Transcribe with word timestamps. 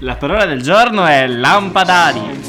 La 0.00 0.16
parola 0.16 0.44
del 0.46 0.62
giorno 0.62 1.04
è 1.06 1.26
lampadari. 1.26 2.40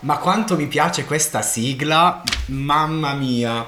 Ma 0.00 0.18
quanto 0.18 0.54
mi 0.54 0.68
piace 0.68 1.04
questa 1.04 1.42
sigla, 1.42 2.22
mamma 2.46 3.14
mia. 3.14 3.66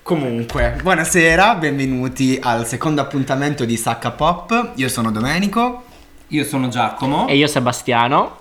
Comunque, 0.00 0.78
buonasera, 0.80 1.56
benvenuti 1.56 2.38
al 2.40 2.66
secondo 2.66 3.02
appuntamento 3.02 3.66
di 3.66 3.76
Sacca 3.76 4.12
Pop. 4.12 4.72
Io 4.76 4.88
sono 4.88 5.10
Domenico. 5.10 5.84
Io 6.28 6.44
sono 6.44 6.68
Giacomo 6.68 7.28
E 7.28 7.36
io 7.36 7.46
Sebastiano. 7.46 8.38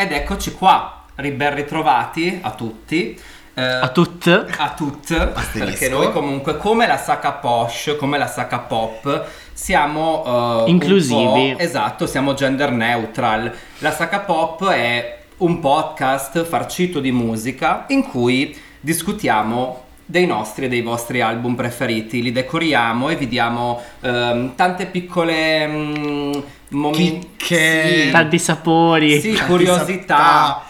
Ed 0.00 0.12
eccoci 0.12 0.52
qua, 0.54 1.02
ben 1.16 1.54
ritrovati 1.56 2.38
a 2.40 2.52
tutti. 2.52 3.20
eh, 3.54 3.62
A 3.64 3.88
tut. 3.88 4.46
a 4.56 4.70
tutti, 4.70 5.12
Asterisco. 5.16 5.58
perché 5.58 5.88
noi 5.88 6.12
comunque 6.12 6.56
come 6.56 6.86
la 6.86 6.96
sacca 6.96 7.32
posh, 7.32 7.96
come 7.98 8.16
la 8.16 8.28
sacca 8.28 8.60
pop, 8.60 9.24
siamo 9.52 10.64
eh, 10.66 10.70
Inclusivi. 10.70 11.54
po'- 11.56 11.58
esatto, 11.60 12.06
siamo 12.06 12.34
gender 12.34 12.70
neutral. 12.70 13.52
La 13.78 13.90
sacca 13.90 14.20
pop 14.20 14.68
è 14.68 15.18
un 15.38 15.58
podcast 15.58 16.44
farcito 16.44 17.00
di 17.00 17.10
musica 17.10 17.84
in 17.88 18.06
cui 18.06 18.56
discutiamo 18.80 19.86
dei 20.10 20.24
nostri 20.24 20.64
e 20.64 20.68
dei 20.68 20.80
vostri 20.80 21.20
album 21.20 21.54
preferiti, 21.54 22.22
li 22.22 22.32
decoriamo 22.32 23.10
e 23.10 23.16
vi 23.16 23.28
diamo 23.28 23.78
ehm, 24.00 24.54
tante 24.54 24.86
piccole 24.86 25.66
mm, 25.66 26.32
momenti 26.70 27.28
Chicche. 27.36 28.08
Tanti 28.10 28.38
sapori. 28.38 29.20
sì, 29.20 29.34
Tanti 29.34 29.50
curiosità. 29.50 30.16
sapta. 30.16 30.62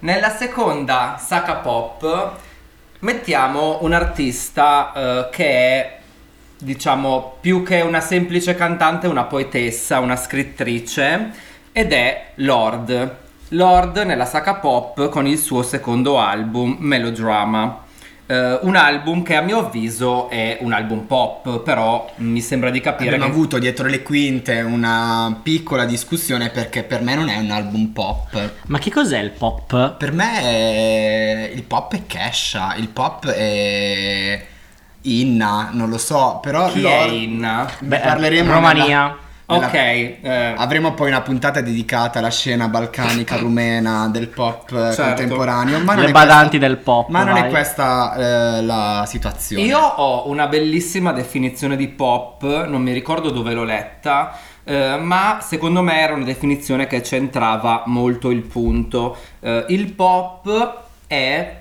Nella 0.00 0.28
seconda 0.28 1.16
sacca 1.18 1.54
pop 1.54 2.32
mettiamo 2.98 3.78
un 3.80 3.94
artista 3.94 4.92
eh, 4.94 5.28
che 5.30 5.46
è 5.46 5.98
diciamo 6.58 7.38
più 7.40 7.62
che 7.62 7.80
una 7.80 8.00
semplice 8.00 8.54
cantante, 8.54 9.06
una 9.06 9.24
poetessa, 9.24 10.00
una 10.00 10.16
scrittrice 10.16 11.30
ed 11.72 11.92
è 11.94 12.32
Lord. 12.36 13.16
Lord 13.48 13.96
nella 13.98 14.26
sacca 14.26 14.56
pop 14.56 15.08
con 15.08 15.26
il 15.26 15.38
suo 15.38 15.62
secondo 15.62 16.18
album 16.18 16.76
Melodrama. 16.78 17.81
Eh, 18.32 18.58
un 18.62 18.76
album 18.76 19.22
che 19.22 19.36
a 19.36 19.42
mio 19.42 19.58
avviso 19.58 20.30
è 20.30 20.56
un 20.62 20.72
album 20.72 21.00
pop, 21.00 21.60
però 21.60 22.10
mi 22.16 22.40
sembra 22.40 22.70
di 22.70 22.80
capire 22.80 23.10
Abbiamo 23.10 23.26
che 23.26 23.30
avuto 23.36 23.58
dietro 23.58 23.86
le 23.88 24.02
quinte 24.02 24.60
una 24.62 25.38
piccola 25.42 25.84
discussione 25.84 26.48
perché 26.48 26.82
per 26.82 27.02
me 27.02 27.14
non 27.14 27.28
è 27.28 27.36
un 27.36 27.50
album 27.50 27.88
pop. 27.88 28.50
Ma 28.68 28.78
che 28.78 28.90
cos'è 28.90 29.18
il 29.18 29.32
pop? 29.32 29.96
Per 29.98 30.12
me 30.12 30.40
è- 30.40 31.50
il 31.54 31.62
pop 31.64 31.94
è 31.94 32.06
Kesha, 32.06 32.74
il 32.76 32.88
pop 32.88 33.26
è 33.28 34.46
Inna, 35.02 35.68
non 35.72 35.90
lo 35.90 35.98
so, 35.98 36.38
però 36.40 36.70
chi 36.70 36.80
Lord- 36.80 37.10
è 37.10 37.12
Inna? 37.12 37.68
Beh, 37.80 37.98
parleremo 37.98 38.50
Romania. 38.52 38.84
nella- 38.86 39.16
nella- 39.46 39.66
Ok, 39.66 39.74
eh, 39.74 40.54
Avremo 40.56 40.94
poi 40.94 41.08
una 41.08 41.20
puntata 41.20 41.60
dedicata 41.60 42.18
alla 42.20 42.30
scena 42.30 42.68
balcanica 42.68 43.36
rumena 43.36 44.08
del 44.08 44.28
pop 44.28 44.70
eh, 44.72 44.92
Certo. 44.92 45.02
contemporaneo. 45.02 45.80
Ma 45.80 45.94
non 45.94 46.04
Le 46.04 46.08
è 46.10 46.12
badanti 46.12 46.58
questa- 46.58 46.66
del 46.66 46.76
pop. 46.78 47.08
Ma 47.08 47.24
non 47.24 47.34
vai. 47.34 47.42
è 47.42 47.48
questa 47.50 48.14
eh, 48.58 48.62
la 48.62 49.04
situazione. 49.06 49.62
io 49.64 49.78
ho 49.78 50.28
una 50.28 50.46
bellissima 50.46 51.12
definizione 51.12 51.76
di 51.76 51.88
pop, 51.88 52.66
non 52.66 52.80
mi 52.82 52.92
ricordo 52.92 53.30
dove 53.30 53.52
l'ho 53.52 53.64
letta, 53.64 54.36
eh, 54.64 54.96
ma 55.00 55.38
secondo 55.42 55.82
me 55.82 56.00
era 56.00 56.14
una 56.14 56.24
definizione 56.24 56.86
che 56.86 57.02
centrava 57.02 57.82
molto 57.86 58.30
il 58.30 58.42
punto. 58.42 59.16
Eh, 59.40 59.64
il 59.68 59.92
pop 59.92 60.80
è, 61.06 61.56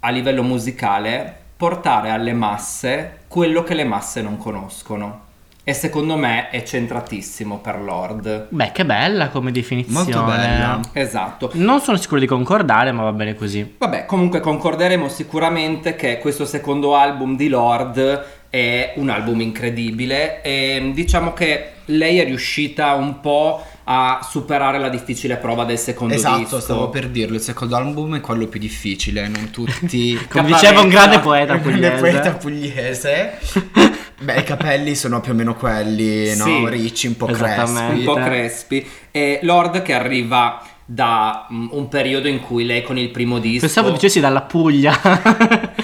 a 0.00 0.10
livello 0.10 0.42
musicale, 0.42 1.36
portare 1.56 2.10
alle 2.10 2.32
masse 2.34 3.20
quello 3.28 3.62
che 3.62 3.74
le 3.74 3.84
masse 3.84 4.20
non 4.22 4.36
conoscono. 4.36 5.22
E 5.66 5.72
secondo 5.72 6.16
me 6.16 6.50
è 6.50 6.62
centratissimo 6.62 7.58
per 7.58 7.80
Lord. 7.80 8.48
Beh, 8.50 8.70
che 8.72 8.84
bella 8.84 9.28
come 9.30 9.50
definizione. 9.50 9.98
Molto 10.14 10.22
bella. 10.24 10.80
Esatto. 10.92 11.50
Non 11.54 11.80
sono 11.80 11.96
sicuro 11.96 12.20
di 12.20 12.26
concordare, 12.26 12.92
ma 12.92 13.02
va 13.04 13.12
bene 13.12 13.34
così. 13.34 13.76
Vabbè, 13.78 14.04
comunque 14.04 14.40
concorderemo 14.40 15.08
sicuramente 15.08 15.96
che 15.96 16.18
questo 16.18 16.44
secondo 16.44 16.94
album 16.96 17.34
di 17.36 17.48
Lord 17.48 18.24
è 18.50 18.92
un 18.96 19.08
album 19.08 19.40
incredibile 19.40 20.42
e 20.42 20.90
diciamo 20.94 21.32
che 21.32 21.70
lei 21.86 22.18
è 22.20 22.24
riuscita 22.24 22.92
un 22.94 23.20
po' 23.20 23.64
a 23.86 24.20
superare 24.22 24.78
la 24.78 24.88
difficile 24.88 25.36
prova 25.36 25.64
del 25.64 25.76
secondo 25.78 26.14
Esatto, 26.14 26.38
disco. 26.38 26.60
stavo 26.60 26.88
per 26.90 27.08
dirlo. 27.08 27.36
Il 27.36 27.40
secondo 27.42 27.74
album 27.76 28.16
è 28.16 28.20
quello 28.20 28.46
più 28.46 28.60
difficile, 28.60 29.26
non 29.28 29.50
tutti. 29.50 30.14
Come 30.30 30.44
diceva 30.46 30.80
un 30.80 30.88
grande 30.88 31.18
poeta 31.20 31.54
Il 31.56 31.60
grande 31.62 31.90
pugliese. 31.90 32.00
poeta 32.00 32.30
pugliese. 32.34 33.38
Beh, 34.20 34.40
i 34.40 34.44
capelli 34.44 34.94
sono 34.94 35.20
più 35.20 35.32
o 35.32 35.34
meno 35.34 35.54
quelli, 35.54 36.34
no? 36.36 36.44
Sì, 36.44 36.68
Ricci, 36.68 37.06
un 37.08 37.16
po' 37.16 37.26
crespi. 37.26 37.78
un 37.78 38.02
po' 38.04 38.14
crespi 38.14 38.86
e 39.10 39.40
Lord 39.42 39.82
che 39.82 39.92
arriva 39.92 40.62
da 40.84 41.46
mm, 41.50 41.68
un 41.70 41.88
periodo 41.88 42.28
in 42.28 42.40
cui 42.40 42.64
lei 42.64 42.82
con 42.82 42.98
il 42.98 43.08
primo 43.08 43.38
disco 43.38 43.60
Pensavo 43.60 43.90
dicessi 43.90 44.20
dalla 44.20 44.42
Puglia. 44.42 44.92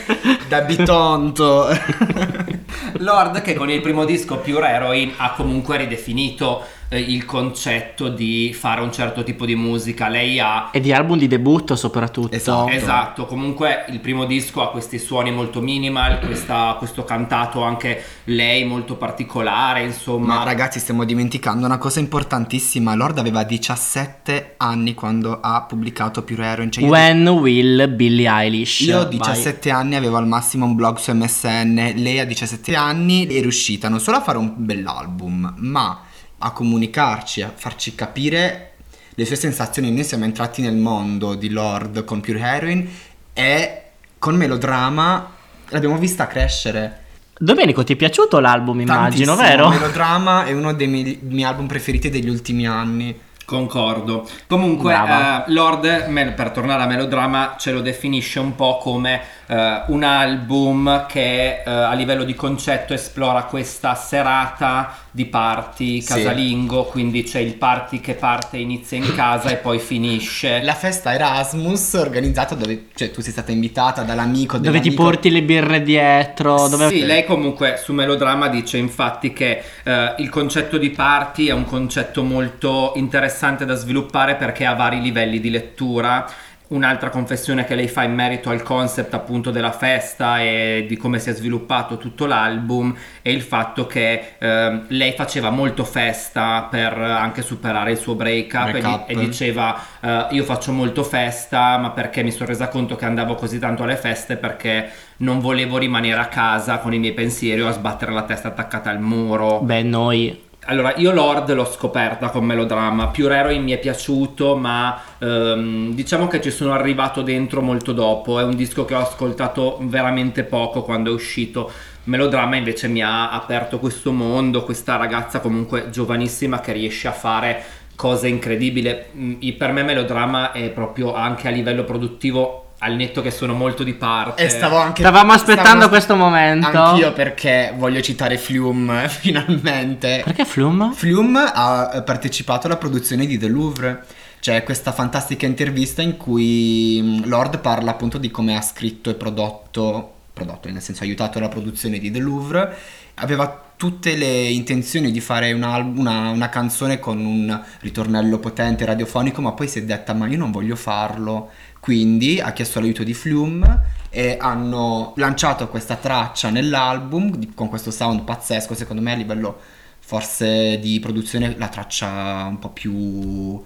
Da 0.50 0.62
Bitonto. 0.62 1.68
Lord 2.98 3.40
che 3.40 3.54
con 3.54 3.70
il 3.70 3.80
primo 3.80 4.04
disco 4.04 4.38
Pure 4.38 4.68
Heroin 4.68 5.12
ha 5.16 5.32
comunque 5.32 5.76
ridefinito 5.76 6.64
eh, 6.92 6.98
il 7.00 7.24
concetto 7.24 8.08
di 8.08 8.52
fare 8.52 8.80
un 8.80 8.92
certo 8.92 9.22
tipo 9.22 9.46
di 9.46 9.54
musica. 9.54 10.08
Lei 10.08 10.38
ha 10.40 10.70
e 10.72 10.80
di 10.80 10.92
album 10.92 11.16
di 11.18 11.28
debutto 11.28 11.76
soprattutto. 11.76 12.34
Esatto. 12.34 12.68
Esatto, 12.70 13.26
comunque 13.26 13.84
il 13.88 14.00
primo 14.00 14.24
disco 14.26 14.60
ha 14.60 14.70
questi 14.70 14.98
suoni 14.98 15.30
molto 15.30 15.60
minimal, 15.60 16.18
questa- 16.20 16.74
questo 16.78 17.04
cantato 17.04 17.62
anche 17.62 18.02
lei 18.24 18.64
molto 18.64 18.96
particolare, 18.96 19.82
insomma. 19.84 20.38
Ma 20.38 20.44
ragazzi, 20.44 20.78
stiamo 20.80 21.04
dimenticando 21.04 21.64
una 21.64 21.78
cosa 21.78 22.00
importantissima. 22.00 22.94
Lord 22.94 23.18
aveva 23.18 23.44
17 23.44 24.54
anni 24.56 24.94
quando 24.94 25.38
ha 25.40 25.62
pubblicato 25.62 26.22
Pure 26.22 26.44
Heroin. 26.44 26.70
Cioè 26.72 26.84
io- 26.84 26.90
When 26.90 27.28
Will 27.28 27.94
Billie 27.94 28.28
Eilish. 28.28 28.80
Io 28.80 28.98
a 29.00 29.04
Vai. 29.04 29.16
17 29.18 29.70
anni 29.70 29.94
avevo 29.94 30.16
al 30.16 30.26
massimo 30.26 30.64
un 30.66 30.74
blog 30.74 30.96
su 30.98 31.12
MSN, 31.12 31.92
lei 31.96 32.18
a 32.18 32.24
17 32.24 32.74
anni 32.74 33.26
è 33.26 33.40
riuscita 33.40 33.88
non 33.88 34.00
solo 34.00 34.16
a 34.16 34.22
fare 34.22 34.38
un 34.38 34.52
bell'album, 34.56 35.54
ma 35.58 36.00
a 36.42 36.52
comunicarci, 36.52 37.42
a 37.42 37.52
farci 37.54 37.94
capire 37.94 38.72
le 39.14 39.24
sue 39.24 39.36
sensazioni. 39.36 39.90
Noi 39.90 40.04
siamo 40.04 40.24
entrati 40.24 40.62
nel 40.62 40.76
mondo 40.76 41.34
di 41.34 41.50
Lord 41.50 42.04
con 42.04 42.20
Pure 42.20 42.40
Heroin 42.40 42.88
e 43.32 43.82
con 44.18 44.36
Melodrama 44.36 45.32
l'abbiamo 45.68 45.96
vista 45.96 46.26
crescere. 46.26 46.98
Domenico, 47.38 47.84
ti 47.84 47.94
è 47.94 47.96
piaciuto 47.96 48.38
l'album, 48.38 48.80
immagino, 48.80 49.34
Tantissimo. 49.34 49.36
vero? 49.36 49.68
Melodrama 49.70 50.44
è 50.44 50.52
uno 50.52 50.74
dei 50.74 50.86
miei, 50.86 51.18
miei 51.22 51.44
album 51.44 51.66
preferiti 51.66 52.10
degli 52.10 52.28
ultimi 52.28 52.66
anni. 52.66 53.18
Concordo. 53.46 54.28
Comunque, 54.46 54.94
eh, 54.94 55.44
Lord, 55.46 56.34
per 56.34 56.50
tornare 56.50 56.82
a 56.82 56.86
melodrama, 56.86 57.56
ce 57.58 57.72
lo 57.72 57.80
definisce 57.80 58.38
un 58.38 58.54
po' 58.54 58.78
come 58.78 59.22
eh, 59.50 59.82
un 59.88 60.04
album 60.04 61.06
che 61.06 61.62
eh, 61.62 61.70
a 61.70 61.92
livello 61.94 62.22
di 62.22 62.34
concetto 62.34 62.94
esplora 62.94 63.42
questa 63.42 63.96
serata 63.96 64.96
di 65.10 65.24
party 65.24 66.00
Sì. 66.00 66.06
casalingo, 66.06 66.84
quindi 66.84 67.24
c'è 67.24 67.40
il 67.40 67.54
party 67.54 67.98
che 67.98 68.14
parte, 68.14 68.58
inizia 68.58 68.96
in 68.96 69.12
casa 69.12 69.48
e 69.48 69.56
poi 69.56 69.80
finisce. 69.80 70.62
La 70.62 70.74
festa 70.74 71.12
Erasmus 71.12 71.94
organizzata 71.94 72.54
dove 72.54 72.86
cioè, 72.94 73.10
tu 73.10 73.20
sei 73.20 73.32
stata 73.32 73.50
invitata 73.50 74.02
dall'amico 74.02 74.58
Dove 74.58 74.78
ti 74.78 74.92
porti 74.92 75.30
le 75.30 75.42
birre 75.42 75.82
dietro? 75.82 76.68
Dove... 76.68 76.88
Sì, 76.88 77.04
lei 77.04 77.24
comunque 77.24 77.80
su 77.82 77.92
Melodramma 77.92 78.46
dice 78.46 78.76
infatti 78.76 79.32
che 79.32 79.62
eh, 79.82 80.14
il 80.18 80.28
concetto 80.28 80.78
di 80.78 80.90
party 80.90 81.46
è 81.46 81.52
un 81.52 81.64
concetto 81.64 82.22
molto 82.22 82.92
interessante 82.94 83.64
da 83.64 83.74
sviluppare 83.74 84.36
perché 84.36 84.64
ha 84.64 84.74
vari 84.74 85.00
livelli 85.00 85.40
di 85.40 85.50
lettura. 85.50 86.24
Un'altra 86.70 87.10
confessione 87.10 87.64
che 87.64 87.74
lei 87.74 87.88
fa 87.88 88.04
in 88.04 88.14
merito 88.14 88.48
al 88.48 88.62
concept 88.62 89.12
appunto 89.14 89.50
della 89.50 89.72
festa 89.72 90.40
e 90.40 90.84
di 90.86 90.96
come 90.96 91.18
si 91.18 91.28
è 91.28 91.32
sviluppato 91.32 91.96
tutto 91.96 92.26
l'album 92.26 92.94
è 93.22 93.28
il 93.28 93.42
fatto 93.42 93.88
che 93.88 94.34
ehm, 94.38 94.84
lei 94.90 95.12
faceva 95.12 95.50
molto 95.50 95.82
festa 95.82 96.68
per 96.70 96.96
anche 96.96 97.42
superare 97.42 97.90
il 97.90 97.98
suo 97.98 98.14
break-up, 98.14 98.68
e 98.68 98.72
di- 98.72 98.80
Break-up. 98.80 99.10
e 99.10 99.14
diceva 99.16 99.80
eh, 100.00 100.26
io 100.30 100.44
faccio 100.44 100.70
molto 100.70 101.02
festa 101.02 101.76
ma 101.76 101.90
perché 101.90 102.22
mi 102.22 102.30
sono 102.30 102.46
resa 102.46 102.68
conto 102.68 102.94
che 102.94 103.04
andavo 103.04 103.34
così 103.34 103.58
tanto 103.58 103.82
alle 103.82 103.96
feste 103.96 104.36
perché 104.36 104.90
non 105.18 105.40
volevo 105.40 105.76
rimanere 105.76 106.20
a 106.20 106.26
casa 106.26 106.78
con 106.78 106.94
i 106.94 107.00
miei 107.00 107.14
pensieri 107.14 107.60
o 107.62 107.66
a 107.66 107.72
sbattere 107.72 108.12
la 108.12 108.22
testa 108.22 108.46
attaccata 108.46 108.90
al 108.90 109.00
muro. 109.00 109.58
Beh, 109.58 109.82
noi... 109.82 110.48
Allora, 110.66 110.94
io 110.96 111.10
Lord 111.10 111.52
l'ho 111.54 111.64
scoperta 111.64 112.28
con 112.28 112.44
Melodramma, 112.44 113.08
Pure 113.08 113.34
Heroine 113.34 113.64
mi 113.64 113.72
è 113.72 113.78
piaciuto, 113.78 114.56
ma 114.56 115.00
ehm, 115.18 115.94
diciamo 115.94 116.28
che 116.28 116.40
ci 116.40 116.50
sono 116.50 116.72
arrivato 116.72 117.22
dentro 117.22 117.62
molto 117.62 117.92
dopo, 117.92 118.38
è 118.38 118.44
un 118.44 118.54
disco 118.54 118.84
che 118.84 118.94
ho 118.94 119.00
ascoltato 119.00 119.78
veramente 119.80 120.44
poco 120.44 120.82
quando 120.82 121.10
è 121.10 121.14
uscito. 121.14 121.70
Melodramma 122.04 122.56
invece 122.56 122.88
mi 122.88 123.02
ha 123.02 123.30
aperto 123.30 123.78
questo 123.78 124.12
mondo, 124.12 124.62
questa 124.62 124.96
ragazza 124.96 125.40
comunque 125.40 125.88
giovanissima 125.90 126.60
che 126.60 126.72
riesce 126.72 127.08
a 127.08 127.12
fare 127.12 127.62
cose 127.96 128.28
incredibili. 128.28 128.96
Mm, 129.16 129.40
Per 129.56 129.72
me 129.72 129.82
Melodramma 129.82 130.52
è 130.52 130.68
proprio 130.70 131.14
anche 131.14 131.48
a 131.48 131.50
livello 131.50 131.84
produttivo 131.84 132.69
al 132.82 132.94
netto 132.94 133.22
che 133.22 133.30
sono 133.30 133.54
molto 133.54 133.82
di 133.82 133.94
parte. 133.94 134.44
E 134.44 134.48
stavo 134.48 134.76
anche 134.76 135.02
Stavamo 135.02 135.32
aspettando 135.32 135.70
stavo- 135.70 135.88
questo 135.88 136.16
momento. 136.16 136.66
Anch'io 136.66 137.12
perché 137.12 137.74
voglio 137.76 138.00
citare 138.00 138.38
Flume 138.38 139.08
finalmente. 139.10 140.22
Perché 140.24 140.44
Flum? 140.44 140.92
Flume 140.92 141.50
ha 141.52 141.90
eh, 141.94 142.02
partecipato 142.02 142.66
alla 142.66 142.76
produzione 142.76 143.26
di 143.26 143.38
The 143.38 143.48
Louvre. 143.48 144.04
C'è 144.40 144.62
questa 144.64 144.92
fantastica 144.92 145.44
intervista 145.44 146.00
in 146.00 146.16
cui 146.16 146.98
mm, 147.02 147.24
Lord 147.24 147.58
parla 147.58 147.90
appunto 147.90 148.16
di 148.16 148.30
come 148.30 148.56
ha 148.56 148.62
scritto 148.62 149.10
e 149.10 149.14
prodotto, 149.14 150.14
prodotto 150.32 150.70
nel 150.70 150.80
senso 150.80 151.02
ha 151.02 151.06
aiutato 151.06 151.38
la 151.38 151.48
produzione 151.48 151.98
di 151.98 152.10
The 152.10 152.18
Louvre. 152.18 152.76
Aveva 153.16 153.69
tutte 153.80 154.14
le 154.14 154.50
intenzioni 154.50 155.10
di 155.10 155.20
fare 155.20 155.52
un 155.52 155.62
al- 155.62 155.96
una, 155.96 156.28
una 156.28 156.50
canzone 156.50 156.98
con 156.98 157.18
un 157.24 157.58
ritornello 157.80 158.38
potente 158.38 158.84
radiofonico, 158.84 159.40
ma 159.40 159.52
poi 159.52 159.68
si 159.68 159.78
è 159.78 159.84
detta 159.84 160.12
ma 160.12 160.26
io 160.26 160.36
non 160.36 160.50
voglio 160.50 160.76
farlo. 160.76 161.48
Quindi 161.80 162.38
ha 162.40 162.52
chiesto 162.52 162.78
l'aiuto 162.78 163.02
di 163.04 163.14
Flume 163.14 163.80
e 164.10 164.36
hanno 164.38 165.14
lanciato 165.16 165.68
questa 165.68 165.96
traccia 165.96 166.50
nell'album 166.50 167.54
con 167.54 167.70
questo 167.70 167.90
sound 167.90 168.24
pazzesco, 168.24 168.74
secondo 168.74 169.00
me 169.00 169.12
a 169.12 169.16
livello 169.16 169.58
forse 169.98 170.78
di 170.78 171.00
produzione 171.00 171.54
la 171.56 171.68
traccia 171.68 172.44
un 172.50 172.58
po' 172.58 172.68
più 172.68 173.62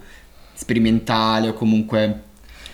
sperimentale 0.53 1.49
o 1.49 1.53
comunque 1.53 2.05
un 2.05 2.19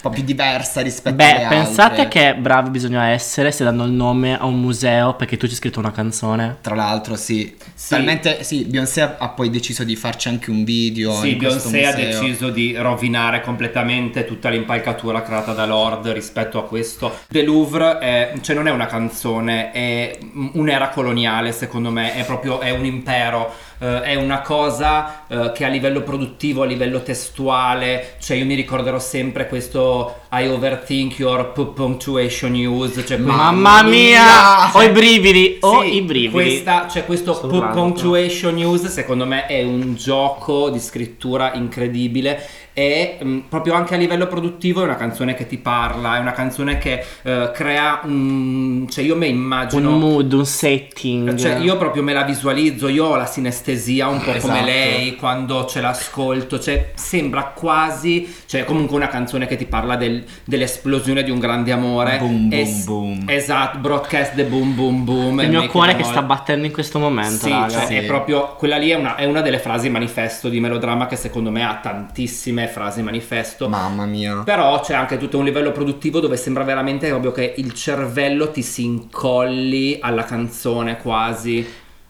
po' 0.01 0.09
più 0.09 0.23
diversa 0.23 0.81
rispetto 0.81 1.21
alle 1.21 1.33
Beh, 1.33 1.43
altre. 1.43 1.57
pensate 1.57 2.07
che 2.07 2.35
bravi 2.35 2.69
bisogna 2.69 3.07
essere 3.07 3.51
se 3.51 3.63
danno 3.63 3.85
il 3.85 3.91
nome 3.91 4.37
a 4.37 4.45
un 4.45 4.59
museo 4.59 5.15
perché 5.15 5.37
tu 5.37 5.45
ci 5.45 5.53
hai 5.53 5.57
scritto 5.57 5.79
una 5.79 5.91
canzone. 5.91 6.57
Tra 6.61 6.75
l'altro, 6.75 7.15
sì. 7.15 7.55
Sì. 7.73 7.89
Talmente, 7.89 8.43
sì, 8.43 8.65
Beyoncé 8.65 9.01
ha- 9.17 9.29
poi 9.29 9.49
deciso 9.49 9.83
di 9.83 9.95
farci 9.95 10.27
anche 10.27 10.49
un 10.49 10.63
video. 10.63 11.13
Sì, 11.13 11.35
Beyoncé 11.35 11.85
ha 11.85 11.93
deciso 11.93 12.49
di 12.49 12.75
rovinare 12.75 13.41
completamente 13.41 14.25
tutta 14.25 14.49
l'impalcatura 14.49 15.21
creata 15.21 15.53
da 15.53 15.65
Lord 15.65 16.07
rispetto 16.09 16.57
a 16.57 16.65
questo. 16.65 17.19
The 17.29 17.43
Louvre 17.43 17.99
è, 17.99 18.33
cioè 18.41 18.55
non 18.55 18.67
è 18.67 18.71
una 18.71 18.87
canzone, 18.87 19.71
è 19.71 20.17
un'era 20.53 20.89
coloniale 20.89 21.51
secondo 21.51 21.91
me, 21.91 22.15
è 22.15 22.25
proprio 22.25 22.59
è 22.59 22.71
un 22.71 22.85
impero, 22.85 23.53
eh, 23.81 24.01
è 24.01 24.15
una 24.15 24.41
cosa 24.41 25.25
eh, 25.27 25.51
che 25.53 25.65
a 25.65 25.67
livello 25.67 26.03
produttivo, 26.03 26.61
a 26.61 26.65
livello 26.65 27.01
testuale, 27.01 28.15
cioè 28.19 28.37
io 28.37 28.45
mi 28.45 28.53
ricorderò 28.53 28.99
sempre 28.99 29.47
questo 29.47 30.20
I 30.33 30.47
overthink 30.47 31.19
your 31.19 31.51
pu- 31.51 31.73
punctuation 31.73 32.53
use, 32.53 33.05
cioè 33.05 33.17
Mamma 33.17 33.83
mia! 33.83 33.89
mia! 33.89 34.71
Ho 34.73 34.81
i 34.81 34.89
brividi, 34.89 35.57
ho 35.59 35.81
sì, 35.81 35.95
i 35.95 36.01
brividi. 36.01 36.31
Questa, 36.31 36.87
cioè 36.87 37.05
questo 37.05 37.33
punctuation 37.33 38.53
news 38.53 38.87
secondo 38.87 39.25
me 39.25 39.45
è 39.47 39.61
un 39.61 39.93
gioco 39.95 40.69
di 40.69 40.79
scrittura 40.79 41.51
incredibile 41.53 42.41
e 42.73 43.17
mh, 43.21 43.39
proprio 43.49 43.73
anche 43.73 43.95
a 43.95 43.97
livello 43.97 44.27
produttivo 44.27 44.79
è 44.79 44.85
una 44.85 44.95
canzone 44.95 45.33
che 45.33 45.45
ti 45.45 45.57
parla, 45.57 46.15
è 46.15 46.19
una 46.19 46.31
canzone 46.31 46.77
che 46.77 47.03
eh, 47.23 47.51
crea 47.53 47.99
un... 48.03 48.87
cioè 48.89 49.03
io 49.03 49.17
me 49.17 49.27
immagino... 49.27 49.89
Un 49.89 49.99
mood, 49.99 50.31
un 50.31 50.45
setting. 50.45 51.35
Cioè, 51.35 51.57
io 51.57 51.75
proprio 51.75 52.01
me 52.03 52.13
la 52.13 52.23
visualizzo, 52.23 52.87
io 52.87 53.07
ho 53.07 53.15
la 53.17 53.25
sinestesia 53.25 54.07
un 54.07 54.19
po' 54.19 54.31
come 54.31 54.37
Esatto. 54.37 54.63
lei 54.65 55.15
quando 55.17 55.65
ce 55.65 55.81
l'ascolto, 55.81 56.57
cioè 56.57 56.91
sembra 56.95 57.51
quasi, 57.53 58.33
cioè 58.51 58.65
comunque 58.65 58.97
una 58.97 59.07
canzone 59.07 59.47
che 59.47 59.55
ti 59.55 59.63
parla 59.65 59.95
del- 59.95 60.25
dell'esplosione 60.43 61.23
di 61.23 61.31
un 61.31 61.39
grande 61.39 61.71
amore. 61.71 62.17
Boom, 62.17 62.49
boom, 62.49 62.59
Es- 62.59 62.83
boom. 62.83 63.23
Esatto, 63.27 63.77
broadcast 63.77 64.35
the 64.35 64.43
boom 64.43 64.75
boom 64.75 65.05
boom. 65.05 65.39
il 65.39 65.47
mio 65.49 65.67
cuore 65.67 65.95
che 65.95 66.03
sta 66.03 66.21
battendo 66.21 66.65
in 66.65 66.73
questo 66.73 66.99
momento, 66.99 67.45
Sì, 67.45 67.49
cioè, 67.69 67.85
Sì. 67.85 67.95
è 67.95 68.03
proprio 68.03 68.55
quella 68.57 68.75
lì 68.75 68.89
è 68.89 68.95
una, 68.95 69.15
è 69.15 69.23
una 69.23 69.39
delle 69.39 69.57
frasi 69.59 69.89
manifesto 69.89 70.49
di 70.49 70.59
melodramma 70.59 71.07
che 71.07 71.15
secondo 71.15 71.49
me 71.49 71.63
ha 71.63 71.79
tantissime 71.81 72.67
frasi 72.67 73.01
manifesto. 73.01 73.69
Mamma 73.69 74.05
mia. 74.05 74.41
Però 74.43 74.81
c'è 74.81 74.95
anche 74.95 75.17
tutto 75.17 75.37
un 75.37 75.45
livello 75.45 75.71
produttivo 75.71 76.19
dove 76.19 76.35
sembra 76.35 76.65
veramente 76.65 77.07
proprio 77.07 77.31
che 77.31 77.53
il 77.55 77.73
cervello 77.73 78.51
ti 78.51 78.61
si 78.63 78.83
incolli 78.83 79.97
alla 80.01 80.25
canzone 80.25 80.97
quasi. 80.97 81.65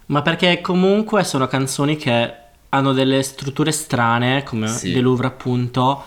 Ma 0.08 0.24
perché 0.24 0.60
comunque 0.62 1.24
sono 1.24 1.46
canzoni 1.46 1.98
che 1.98 2.34
hanno 2.70 2.94
delle 2.94 3.22
strutture 3.22 3.72
strane, 3.72 4.44
come 4.44 4.68
Sì. 4.68 4.92
The 4.94 5.02
Louvre 5.02 5.28
appunto, 5.28 6.04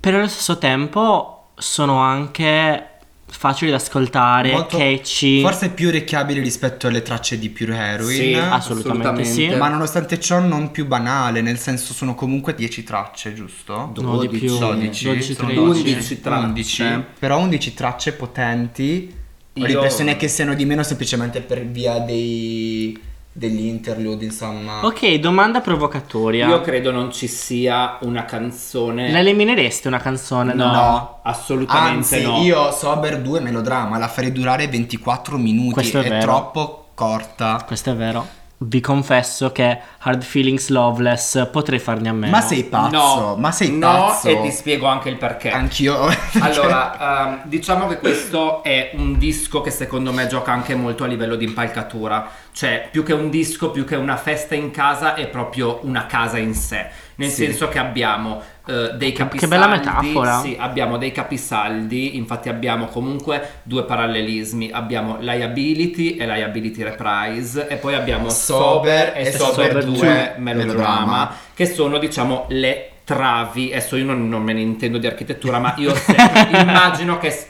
però 0.00 0.18
allo 0.18 0.28
stesso 0.28 0.58
tempo 0.58 1.50
sono 1.56 1.98
anche 1.98 2.84
facili 3.30 3.70
da 3.70 3.76
ascoltare, 3.76 4.52
Molto- 4.52 4.78
catchy. 4.78 5.42
Forse 5.42 5.70
più 5.70 5.88
orecchiabili 5.88 6.40
rispetto 6.40 6.86
alle 6.86 7.02
tracce 7.02 7.38
di 7.38 7.50
Pure 7.50 7.76
Heroine. 7.76 8.14
Sì, 8.14 8.34
assolutamente 8.34 9.24
sì. 9.24 9.48
Ma 9.48 9.68
nonostante 9.68 10.18
ciò 10.18 10.38
non 10.40 10.70
più 10.70 10.86
banale, 10.86 11.40
nel 11.42 11.58
senso 11.58 11.92
sono 11.92 12.14
comunque 12.14 12.54
10 12.54 12.84
tracce, 12.84 13.34
giusto? 13.34 13.92
No, 13.96 14.18
di 14.18 14.28
più. 14.28 14.56
12, 14.58 15.04
12, 15.04 15.34
sono 15.34 15.48
13. 15.48 15.60
11 15.90 16.20
tracce. 16.20 16.44
11. 16.44 17.04
Però 17.18 17.38
11 17.38 17.74
tracce 17.74 18.12
potenti. 18.12 19.14
Ho 19.54 19.60
Io- 19.60 19.66
l'impressione 19.66 20.16
che 20.16 20.28
siano 20.28 20.54
di 20.54 20.64
meno 20.64 20.82
semplicemente 20.82 21.40
per 21.40 21.66
via 21.66 21.98
dei 21.98 22.98
degli 23.38 23.66
interlude, 23.66 24.24
insomma. 24.24 24.84
Ok, 24.84 25.14
domanda 25.14 25.60
provocatoria. 25.60 26.48
Io 26.48 26.60
credo 26.60 26.90
non 26.90 27.12
ci 27.12 27.28
sia 27.28 27.98
una 28.00 28.24
canzone. 28.24 29.10
La 29.12 29.20
eliminereste 29.20 29.86
una 29.88 29.98
canzone? 30.00 30.52
No, 30.54 30.66
No. 30.72 31.18
assolutamente 31.22 32.16
Anzi, 32.16 32.22
no. 32.22 32.42
io 32.42 32.70
Sober 32.72 33.20
2 33.20 33.40
melodramma, 33.40 33.96
la 33.98 34.08
farei 34.08 34.32
durare 34.32 34.66
24 34.66 35.36
minuti. 35.38 35.72
Questo 35.72 36.00
è 36.00 36.04
è 36.04 36.08
vero. 36.08 36.20
troppo 36.22 36.86
corta. 36.94 37.62
Questo 37.66 37.90
è 37.90 37.94
vero. 37.94 38.26
Vi 38.60 38.80
confesso 38.80 39.52
che 39.52 39.78
Hard 40.00 40.22
Feelings 40.22 40.68
Loveless 40.70 41.48
potrei 41.50 41.78
farne 41.78 42.08
a 42.08 42.12
meno. 42.12 42.32
Ma 42.32 42.40
sei 42.40 42.64
pazzo, 42.64 42.96
no, 42.96 43.36
ma 43.36 43.52
sei 43.52 43.70
no, 43.70 43.88
pazzo. 43.88 44.26
e 44.26 44.40
ti 44.42 44.50
spiego 44.50 44.86
anche 44.86 45.08
il 45.10 45.16
perché. 45.16 45.50
Anch'io. 45.50 46.06
Allora, 46.40 47.26
ehm, 47.28 47.40
diciamo 47.44 47.86
che 47.86 47.98
questo 47.98 48.64
è 48.64 48.90
un 48.94 49.16
disco 49.16 49.60
che 49.60 49.70
secondo 49.70 50.12
me 50.12 50.26
gioca 50.26 50.50
anche 50.50 50.74
molto 50.74 51.04
a 51.04 51.06
livello 51.06 51.36
di 51.36 51.44
impalcatura. 51.44 52.28
Cioè, 52.50 52.88
più 52.90 53.04
che 53.04 53.12
un 53.12 53.30
disco, 53.30 53.70
più 53.70 53.84
che 53.84 53.94
una 53.94 54.16
festa 54.16 54.56
in 54.56 54.72
casa, 54.72 55.14
è 55.14 55.28
proprio 55.28 55.78
una 55.82 56.06
casa 56.06 56.38
in 56.38 56.54
sé. 56.54 56.90
Nel 57.18 57.30
Sì. 57.30 57.44
senso 57.46 57.68
che 57.68 57.78
abbiamo 57.80 58.40
eh, 58.68 58.92
dei 58.96 59.10
capisaldi. 59.12 59.38
che 59.38 59.46
bella 59.48 59.66
metafora. 59.66 60.40
Sì, 60.40 60.56
abbiamo 60.58 60.98
dei 60.98 61.10
capisaldi. 61.10 62.16
Infatti, 62.16 62.48
abbiamo 62.48 62.86
comunque 62.86 63.54
due 63.64 63.82
parallelismi: 63.84 64.70
abbiamo 64.70 65.16
liability 65.18 66.16
e 66.16 66.26
liability 66.26 66.82
reprise, 66.82 67.66
e 67.66 67.74
poi 67.76 67.94
abbiamo 67.94 68.28
sober, 68.28 69.12
Sober 69.12 69.12
e 69.16 69.32
sober, 69.32 69.66
Sober 69.68 69.84
2 69.84 69.92
due 69.98 70.34
melodrama, 70.38 70.42
melodrama. 70.64 71.34
che 71.54 71.66
sono, 71.66 71.98
diciamo, 71.98 72.44
le 72.50 72.90
travi. 73.08 73.70
Adesso 73.72 73.96
io 73.96 74.04
non, 74.04 74.28
non 74.28 74.42
me 74.42 74.52
ne 74.52 74.60
intendo 74.60 74.98
di 74.98 75.06
architettura, 75.06 75.58
ma 75.58 75.72
io 75.78 75.94
immagino 76.52 77.16
che 77.16 77.46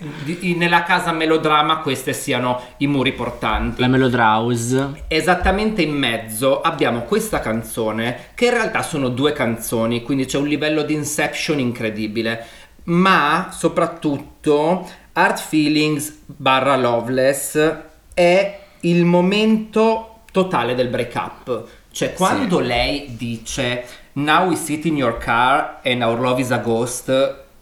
nella 0.54 0.84
casa 0.84 1.10
melodrama 1.10 1.78
queste 1.78 2.12
siano 2.12 2.60
i 2.76 2.86
muri 2.86 3.12
portanti. 3.12 3.80
La 3.80 3.88
Melodrause. 3.88 5.06
Esattamente 5.08 5.82
in 5.82 5.96
mezzo 5.96 6.60
abbiamo 6.60 7.00
questa 7.00 7.40
canzone, 7.40 8.28
che 8.36 8.44
in 8.44 8.52
realtà 8.52 8.82
sono 8.82 9.08
due 9.08 9.32
canzoni, 9.32 10.04
quindi 10.04 10.26
c'è 10.26 10.38
un 10.38 10.46
livello 10.46 10.82
di 10.82 10.94
inception 10.94 11.58
incredibile. 11.58 12.46
Ma 12.84 13.48
soprattutto 13.50 14.88
Art 15.12 15.40
Feelings 15.40 16.20
barra 16.24 16.76
Loveless 16.76 17.76
è 18.14 18.60
il 18.82 19.04
momento 19.04 20.20
totale 20.30 20.76
del 20.76 20.88
break 20.88 21.14
up. 21.16 21.64
Cioè, 21.90 22.12
quando 22.12 22.60
lei 22.60 23.16
dice 23.16 23.84
Now 24.18 24.48
we 24.48 24.56
sit 24.56 24.84
in 24.84 24.96
your 24.96 25.16
car 25.18 25.78
and 25.84 26.02
our 26.02 26.18
love 26.18 26.40
is 26.40 26.50
a 26.50 26.58
ghost, 26.58 27.08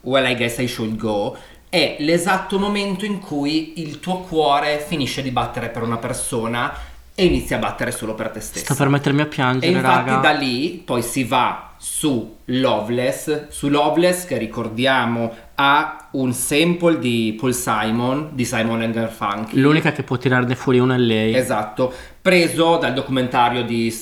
well 0.00 0.24
I 0.26 0.34
guess 0.34 0.56
I 0.58 0.66
should 0.66 0.96
go, 0.96 1.36
è 1.68 1.96
l'esatto 1.98 2.58
momento 2.58 3.04
in 3.04 3.18
cui 3.18 3.74
il 3.82 4.00
tuo 4.00 4.20
cuore 4.20 4.78
finisce 4.78 5.20
di 5.20 5.30
battere 5.30 5.68
per 5.68 5.82
una 5.82 5.98
persona 5.98 6.72
e 7.14 7.26
inizia 7.26 7.56
a 7.56 7.58
battere 7.58 7.90
solo 7.90 8.14
per 8.14 8.30
te 8.30 8.40
stesso. 8.40 8.64
Sto 8.64 8.74
per 8.74 8.88
mettermi 8.88 9.20
a 9.20 9.24
E 9.24 9.28
piangere, 9.28 9.72
infatti 9.72 10.08
raga. 10.10 10.20
da 10.20 10.30
lì 10.30 10.82
poi 10.82 11.02
si 11.02 11.24
va 11.24 11.74
su 11.76 12.36
Loveless, 12.46 13.48
su 13.48 13.68
Loveless 13.68 14.24
che 14.24 14.38
ricordiamo 14.38 15.34
ha 15.58 16.08
un 16.12 16.32
sample 16.32 16.98
di 16.98 17.34
Paul 17.38 17.54
Simon, 17.54 18.30
di 18.32 18.44
Simon 18.44 18.82
and 18.82 18.92
Garfunkel. 18.92 19.58
L'unica 19.58 19.92
che 19.92 20.02
può 20.02 20.16
tirarne 20.18 20.54
fuori 20.54 20.78
uno 20.78 20.92
è 20.92 20.98
lei. 20.98 21.34
Esatto, 21.34 21.92
preso 22.20 22.76
dal 22.76 22.92
documentario 22.92 23.64
di, 23.64 23.94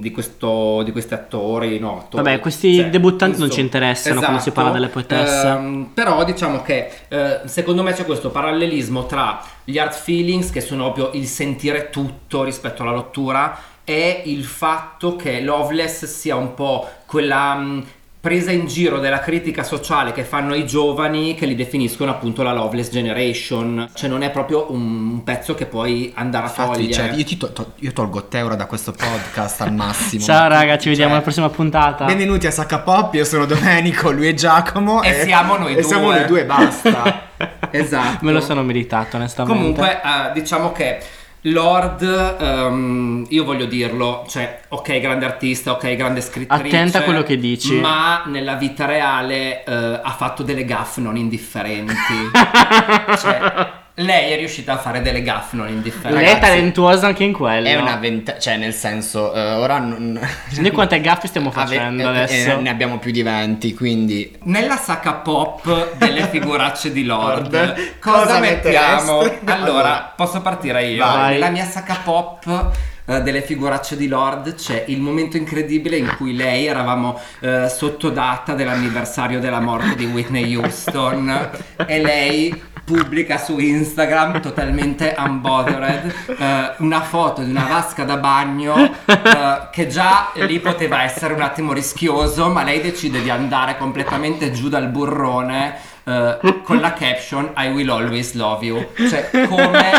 di, 0.00 0.10
questo, 0.10 0.82
di 0.82 0.90
questi 0.90 1.12
attori. 1.12 1.78
No, 1.78 1.98
attori, 1.98 2.22
Vabbè, 2.22 2.40
questi 2.40 2.88
debuttanti 2.88 3.38
non 3.38 3.50
ci 3.50 3.60
interessano 3.60 4.20
quando 4.20 4.40
si 4.40 4.52
parla 4.52 4.70
delle 4.70 4.88
poetesse. 4.88 5.46
Ehm, 5.48 5.90
però 5.92 6.24
diciamo 6.24 6.62
che 6.62 6.90
eh, 7.08 7.40
secondo 7.44 7.82
me 7.82 7.92
c'è 7.92 8.06
questo 8.06 8.30
parallelismo 8.30 9.04
tra 9.04 9.42
gli 9.64 9.78
art 9.78 9.94
feelings, 9.94 10.50
che 10.50 10.62
sono 10.62 10.92
proprio 10.92 11.20
il 11.20 11.26
sentire 11.26 11.90
tutto 11.90 12.42
rispetto 12.42 12.82
alla 12.82 12.92
rottura, 12.92 13.58
e 13.84 14.22
il 14.26 14.44
fatto 14.44 15.16
che 15.16 15.42
Loveless 15.42 16.06
sia 16.06 16.36
un 16.36 16.54
po' 16.54 16.88
quella. 17.04 17.54
mh, 17.54 17.84
presa 18.22 18.52
in 18.52 18.68
giro 18.68 19.00
della 19.00 19.18
critica 19.18 19.64
sociale 19.64 20.12
che 20.12 20.22
fanno 20.22 20.54
i 20.54 20.64
giovani 20.64 21.34
che 21.34 21.44
li 21.44 21.56
definiscono 21.56 22.12
appunto 22.12 22.44
la 22.44 22.52
Loveless 22.52 22.88
Generation 22.88 23.88
cioè 23.94 24.08
non 24.08 24.22
è 24.22 24.30
proprio 24.30 24.70
un 24.70 25.24
pezzo 25.24 25.56
che 25.56 25.66
puoi 25.66 26.12
andare 26.14 26.44
a 26.46 26.48
Infatti, 26.48 26.72
togliere 26.72 26.92
cioè, 26.92 27.18
io, 27.18 27.24
ti 27.24 27.36
to- 27.36 27.52
to- 27.52 27.72
io 27.80 27.92
tolgo 27.92 28.22
te 28.28 28.40
ora 28.42 28.54
da 28.54 28.66
questo 28.66 28.92
podcast 28.92 29.62
al 29.62 29.72
massimo. 29.74 30.22
Ciao 30.22 30.46
raga, 30.46 30.78
ci 30.78 30.88
vediamo 30.88 31.10
Cioè, 31.10 31.16
alla 31.16 31.20
prossima 31.22 31.48
puntata. 31.48 32.04
Benvenuti 32.04 32.46
a 32.46 32.52
Sacca 32.52 32.78
Pop, 32.78 33.12
io 33.14 33.24
sono 33.24 33.44
Domenico, 33.44 34.12
lui 34.12 34.28
è 34.28 34.34
Giacomo. 34.34 35.02
E 35.02 35.22
siamo 35.24 35.56
noi 35.56 35.72
e 35.72 35.74
due. 35.74 35.82
siamo 35.82 36.12
noi 36.12 36.24
due, 36.24 36.44
basta. 36.44 37.22
esatto 37.72 38.24
Me 38.24 38.30
lo 38.30 38.40
sono 38.40 38.62
meritato, 38.62 39.16
onestamente. 39.16 39.58
Comunque, 39.58 40.00
eh, 40.00 40.32
diciamo 40.32 40.70
che 40.70 41.00
Lord, 41.46 42.02
ehm, 42.02 43.26
io 43.30 43.44
voglio 43.44 43.64
dirlo, 43.64 44.24
cioè, 44.28 44.60
ok, 44.68 45.00
grande 45.00 45.24
artista, 45.24 45.72
ok, 45.72 45.96
grande 45.96 46.20
scrittrice. 46.20 46.66
Attenta 46.66 46.98
a 46.98 47.02
quello 47.02 47.24
che 47.24 47.36
dici. 47.36 47.80
Ma 47.80 48.22
nella 48.26 48.54
vita 48.54 48.84
reale 48.84 49.64
eh, 49.64 49.72
ha 49.74 50.14
fatto 50.16 50.44
delle 50.44 50.64
gaffe 50.64 51.00
non 51.00 51.16
indifferenti. 51.16 51.94
cioè, 53.18 53.80
lei 53.94 54.32
è 54.32 54.36
riuscita 54.36 54.72
a 54.72 54.78
fare 54.78 55.02
delle 55.02 55.22
gaffe 55.22 55.56
non 55.56 55.68
indifferenti. 55.68 56.24
Lei 56.24 56.34
è 56.34 56.38
talentuosa 56.38 57.08
anche 57.08 57.24
in 57.24 57.32
quello. 57.32 57.68
È 57.68 57.74
una 57.74 57.96
ventata, 57.96 58.38
cioè 58.38 58.56
nel 58.56 58.72
senso, 58.72 59.34
eh, 59.34 59.52
ora 59.54 59.78
non... 59.78 60.18
Noi 60.58 60.70
quante 60.70 61.00
gaffe 61.00 61.26
stiamo 61.26 61.50
facendo 61.50 62.08
Ave- 62.08 62.18
eh, 62.18 62.22
adesso? 62.22 62.58
eh, 62.58 62.62
ne 62.62 62.70
abbiamo 62.70 62.98
più 62.98 63.10
di 63.10 63.22
20, 63.22 63.74
quindi... 63.74 64.38
Nella 64.44 64.76
sacca 64.76 65.12
pop 65.14 65.96
delle 65.96 66.26
figuracce 66.28 66.90
di 66.90 67.04
Lord, 67.04 67.50
cosa, 67.98 68.22
cosa 68.22 68.38
mettiamo? 68.38 69.18
mettereste? 69.18 69.52
Allora, 69.52 69.64
Allora. 69.64 70.12
posso 70.16 70.40
partire 70.40 70.86
io? 70.86 71.04
Vai. 71.04 71.32
Nella 71.32 71.50
mia 71.50 71.64
sacca 71.64 71.98
pop 72.02 72.70
eh, 73.04 73.20
delle 73.20 73.42
figuracce 73.42 73.96
di 73.96 74.08
Lord 74.08 74.54
c'è 74.54 74.84
il 74.88 75.00
momento 75.00 75.36
incredibile 75.36 75.96
in 75.96 76.14
cui 76.16 76.34
lei 76.34 76.66
eravamo 76.66 77.20
eh, 77.40 77.68
sotto 77.68 78.10
data 78.10 78.54
dell'anniversario 78.54 79.38
della 79.40 79.60
morte 79.60 79.96
di 79.96 80.06
Whitney 80.06 80.54
Houston 80.54 81.50
e 81.84 82.00
lei 82.00 82.70
pubblica 82.84 83.38
su 83.38 83.58
Instagram 83.58 84.40
totalmente 84.40 85.14
unbothered 85.16 86.14
eh, 86.38 86.72
una 86.78 87.00
foto 87.00 87.42
di 87.42 87.50
una 87.50 87.66
vasca 87.66 88.04
da 88.04 88.16
bagno 88.16 88.74
eh, 89.06 89.68
che 89.70 89.86
già 89.86 90.32
lì 90.34 90.58
poteva 90.58 91.02
essere 91.02 91.34
un 91.34 91.42
attimo 91.42 91.72
rischioso 91.72 92.48
ma 92.48 92.62
lei 92.62 92.80
decide 92.80 93.22
di 93.22 93.30
andare 93.30 93.76
completamente 93.76 94.50
giù 94.52 94.68
dal 94.68 94.88
burrone 94.88 95.76
eh, 96.04 96.38
con 96.64 96.80
la 96.80 96.92
caption 96.92 97.52
I 97.56 97.68
will 97.68 97.90
always 97.90 98.34
love 98.34 98.64
you 98.64 98.86
cioè 99.08 99.30
come? 99.48 99.90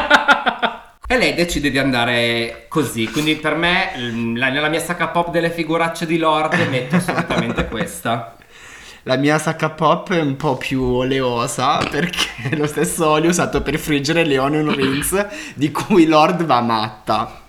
E 1.05 1.17
lei 1.17 1.33
decide 1.35 1.69
di 1.69 1.77
andare 1.77 2.65
così. 2.69 3.07
Quindi 3.11 3.35
per 3.35 3.55
me 3.55 3.91
la- 4.35 4.49
nella 4.49 4.69
mia 4.69 4.79
sacca 4.79 5.09
pop 5.09 5.29
delle 5.31 5.51
figuracce 5.51 6.05
di 6.07 6.17
Lord 6.17 6.55
metto 6.69 6.95
assolutamente 6.95 7.67
questa 7.67 8.35
La 9.05 9.17
mia 9.17 9.37
sacca 9.37 9.69
pop 9.69 10.13
è 10.13 10.21
un 10.21 10.37
po' 10.37 10.55
più 10.55 10.81
oleosa 10.81 11.77
perché 11.91 12.49
è 12.51 12.55
lo 12.55 12.67
stesso 12.67 13.07
olio 13.07 13.29
usato 13.29 13.61
per 13.61 13.77
friggere 13.77 14.23
le 14.23 14.37
onion 14.37 14.73
rings 14.73 15.27
di 15.55 15.71
cui 15.71 16.05
Lord 16.05 16.45
va 16.45 16.61
matta. 16.61 17.41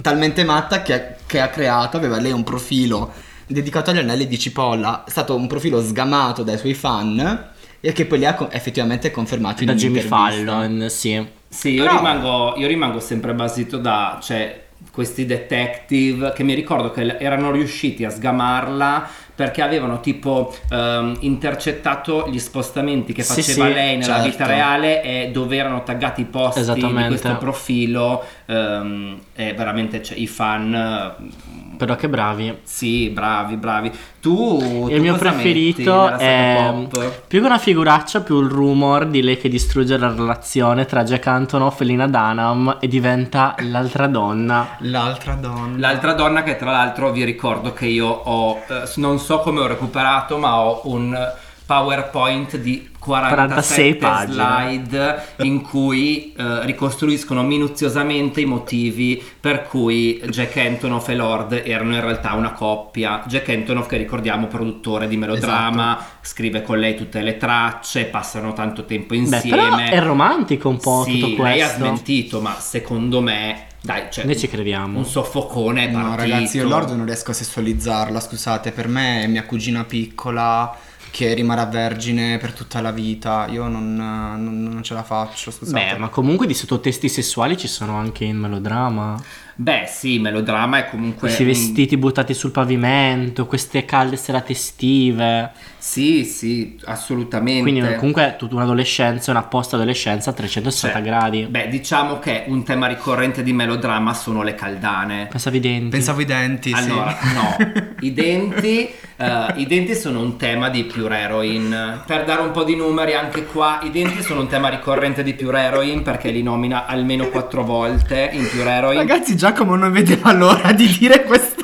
Talmente 0.00 0.44
matta 0.44 0.82
che 0.82 0.92
ha, 0.92 1.14
che 1.24 1.40
ha 1.40 1.48
creato, 1.48 1.96
aveva 1.96 2.18
lei 2.18 2.32
un 2.32 2.42
profilo 2.42 3.12
dedicato 3.46 3.90
agli 3.90 3.98
anelli 3.98 4.26
di 4.26 4.38
cipolla, 4.38 5.04
è 5.04 5.10
stato 5.10 5.36
un 5.36 5.46
profilo 5.46 5.80
sgamato 5.80 6.42
dai 6.42 6.58
suoi 6.58 6.74
fan 6.74 7.50
e 7.80 7.92
che 7.92 8.04
poi 8.04 8.18
li 8.18 8.26
ha 8.26 8.34
co- 8.34 8.50
effettivamente 8.50 9.12
confermato 9.12 9.62
in 9.62 9.68
Da 9.68 9.74
Jimmy. 9.74 10.00
Fallon, 10.00 10.86
sì. 10.90 11.24
Sì, 11.48 11.70
io, 11.74 11.84
Però- 11.84 11.96
rimango, 11.98 12.54
io 12.56 12.66
rimango 12.66 12.98
sempre 12.98 13.32
basito 13.32 13.78
da 13.78 14.18
cioè, 14.20 14.64
questi 14.90 15.24
detective 15.24 16.32
che 16.34 16.42
mi 16.42 16.54
ricordo 16.54 16.90
che 16.90 17.16
erano 17.18 17.52
riusciti 17.52 18.04
a 18.04 18.10
sgamarla 18.10 19.08
perché 19.36 19.62
avevano 19.62 20.00
tipo 20.00 20.52
ehm, 20.70 21.18
intercettato 21.20 22.26
gli 22.28 22.38
spostamenti 22.38 23.12
che 23.12 23.22
Sì, 23.22 23.42
faceva 23.42 23.66
sì, 23.66 23.72
lei 23.74 23.96
nella 23.98 24.14
certo. 24.14 24.28
vita 24.30 24.46
reale 24.46 25.02
e 25.02 25.30
dove 25.32 25.56
erano 25.56 25.82
taggati 25.84 26.22
i 26.22 26.24
posti 26.24 26.72
di 26.72 26.92
questo 27.06 27.36
profilo 27.36 28.24
ehm, 28.46 29.18
e 29.34 29.52
veramente 29.54 30.02
cioè, 30.02 30.16
i 30.18 30.26
fan 30.26 30.74
eh, 30.74 31.76
Però 31.76 31.94
che 31.96 32.08
bravi. 32.08 32.56
sì, 32.62 33.10
bravi, 33.10 33.56
bravi. 33.56 33.92
Tu, 34.20 34.86
Il 34.88 34.96
tu 34.96 35.02
mio 35.02 35.12
cosa 35.12 35.24
metti 35.30 35.42
preferito 35.42 36.08
è 36.16 36.70
pop? 36.72 37.22
più 37.28 37.40
che 37.40 37.46
una 37.46 37.58
figuraccia, 37.58 38.22
più 38.22 38.40
il 38.42 38.48
rumor 38.48 39.06
di 39.06 39.22
lei 39.22 39.36
che 39.36 39.48
distrugge 39.50 39.96
la 39.98 40.08
relazione 40.08 40.86
tra 40.86 41.04
Jack 41.04 41.26
Antonoff 41.26 41.80
e 41.82 41.84
Lina 41.84 42.08
Dunham 42.08 42.78
e 42.80 42.88
diventa 42.88 43.54
l'altra 43.58 44.06
donna. 44.06 44.76
L'altra 44.80 45.34
donna. 45.34 45.76
L'altra 45.78 46.14
donna 46.14 46.42
che 46.42 46.56
tra 46.56 46.70
l'altro 46.70 47.12
vi 47.12 47.22
ricordo 47.24 47.72
che 47.74 47.86
io 47.86 48.06
ho, 48.08 48.62
eh, 48.68 48.82
non 48.96 49.18
so 49.18 49.25
come 49.40 49.60
ho 49.60 49.66
recuperato, 49.66 50.38
ma 50.38 50.58
ho 50.60 50.80
un 50.84 51.32
PowerPoint 51.66 52.56
di 52.58 52.90
46 52.98 53.96
47 53.96 53.96
pagine. 53.96 54.32
slide 54.32 55.22
in 55.38 55.62
cui 55.62 56.32
eh, 56.36 56.64
ricostruiscono 56.64 57.42
minuziosamente 57.42 58.40
i 58.40 58.44
motivi 58.44 59.20
per 59.40 59.64
cui 59.64 60.20
Jack 60.30 60.56
Antonoff 60.58 61.08
e 61.08 61.14
Lord 61.16 61.62
erano 61.64 61.94
in 61.94 62.00
realtà 62.00 62.34
una 62.34 62.52
coppia. 62.52 63.22
Jack 63.26 63.48
Antonoff 63.48 63.88
che 63.88 63.96
ricordiamo 63.96 64.46
produttore 64.46 65.08
di 65.08 65.16
melodrama, 65.16 65.96
Esatto. 65.98 66.10
scrive 66.22 66.62
con 66.62 66.78
lei 66.78 66.96
tutte 66.96 67.20
le 67.20 67.36
tracce, 67.36 68.04
passano 68.04 68.52
tanto 68.52 68.84
tempo 68.84 69.14
Beh, 69.14 69.20
insieme. 69.20 69.56
però 69.56 69.76
è 69.76 70.00
romantico 70.02 70.68
un 70.68 70.78
po' 70.78 71.02
sì, 71.04 71.18
tutto 71.18 71.42
lei 71.42 71.60
ha 71.62 71.66
questo. 71.66 71.84
smentito, 71.84 72.40
ma 72.40 72.54
secondo 72.58 73.20
me, 73.20 73.66
dai, 73.86 74.08
cioè, 74.10 74.24
Noi 74.24 74.36
ci 74.36 74.48
crediamo. 74.48 74.98
un 74.98 75.06
soffocone 75.06 75.84
è 75.88 75.90
No, 75.90 76.00
partito. 76.02 76.32
ragazzi, 76.32 76.56
io 76.58 76.66
Lord 76.68 76.90
non 76.90 77.06
riesco 77.06 77.30
a 77.30 77.34
sessualizzarla, 77.34 78.20
scusate, 78.20 78.72
per 78.72 78.88
me 78.88 79.22
è 79.22 79.26
mia 79.26 79.44
cugina 79.44 79.84
piccola 79.84 80.76
che 81.10 81.32
rimarrà 81.32 81.64
vergine 81.64 82.36
per 82.36 82.52
tutta 82.52 82.80
la 82.82 82.90
vita. 82.90 83.46
Io 83.48 83.68
non, 83.68 83.94
non- 83.94 84.62
non 84.64 84.82
ce 84.82 84.92
la 84.92 85.02
faccio, 85.02 85.50
scusate. 85.50 85.92
Beh, 85.94 85.98
ma 85.98 86.08
comunque 86.08 86.46
di 86.46 86.52
sottotesti 86.52 87.08
sessuali 87.08 87.56
ci 87.56 87.68
sono 87.68 87.96
anche 87.96 88.24
in 88.24 88.36
melodrama. 88.36 89.18
Beh, 89.58 89.84
sì, 89.88 90.18
melodrama 90.18 90.78
è 90.78 90.90
comunque. 90.90 91.20
Questi 91.20 91.44
vestiti 91.44 91.96
buttati 91.96 92.34
sul 92.34 92.50
pavimento, 92.50 93.46
queste 93.46 93.86
calde 93.86 94.16
serate 94.16 94.52
estive. 94.52 95.50
Sì, 95.78 96.24
sì, 96.24 96.78
assolutamente. 96.84 97.62
Quindi 97.62 97.94
comunque 97.94 98.34
tutta 98.36 98.56
un'adolescenza, 98.56 99.30
una 99.30 99.44
post-adolescenza 99.44 100.30
a 100.30 100.32
360 100.32 100.98
Cioè, 100.98 101.06
gradi. 101.06 101.42
Beh, 101.44 101.68
diciamo 101.68 102.18
che 102.18 102.44
un 102.48 102.64
tema 102.64 102.86
ricorrente 102.86 103.42
di 103.42 103.52
melodrama 103.52 104.12
sono 104.12 104.42
le 104.42 104.54
caldane. 104.54 105.28
Pensavi 105.30 105.56
i 105.56 105.60
denti. 105.60 105.88
Pensavo 105.88 106.20
i 106.20 106.24
denti, 106.24 106.74
sì. 106.74 106.90
Allora, 106.90 107.16
no, 107.32 107.56
i 108.00 108.12
denti, 108.12 108.90
eh, 109.16 109.52
i 109.54 109.66
denti 109.66 109.94
sono 109.94 110.20
un 110.20 110.36
tema 110.36 110.68
di 110.68 110.84
Pure 110.84 111.18
Heroin. 111.18 112.02
Per 112.04 112.24
dare 112.24 112.42
un 112.42 112.50
po' 112.50 112.64
di 112.64 112.74
numeri 112.74 113.14
anche 113.14 113.46
qua, 113.46 113.78
i 113.82 113.90
denti 113.90 114.22
sono 114.22 114.40
un 114.40 114.48
tema 114.48 114.68
ricorrente 114.68 115.22
di 115.22 115.34
Pure 115.34 115.60
Heroin 115.60 116.02
perché 116.02 116.30
li 116.30 116.42
nomina 116.42 116.86
almeno 116.86 117.28
quattro 117.28 117.62
volte 117.62 118.28
in 118.32 118.46
Pure 118.48 118.70
Heroin. 118.70 118.98
Ragazzi, 118.98 119.36
Giacomo 119.46 119.76
non 119.76 119.92
vedeva 119.92 120.32
l'ora 120.32 120.72
di 120.72 120.88
dire 120.98 121.22
questa 121.22 121.50
cosa. 121.50 121.55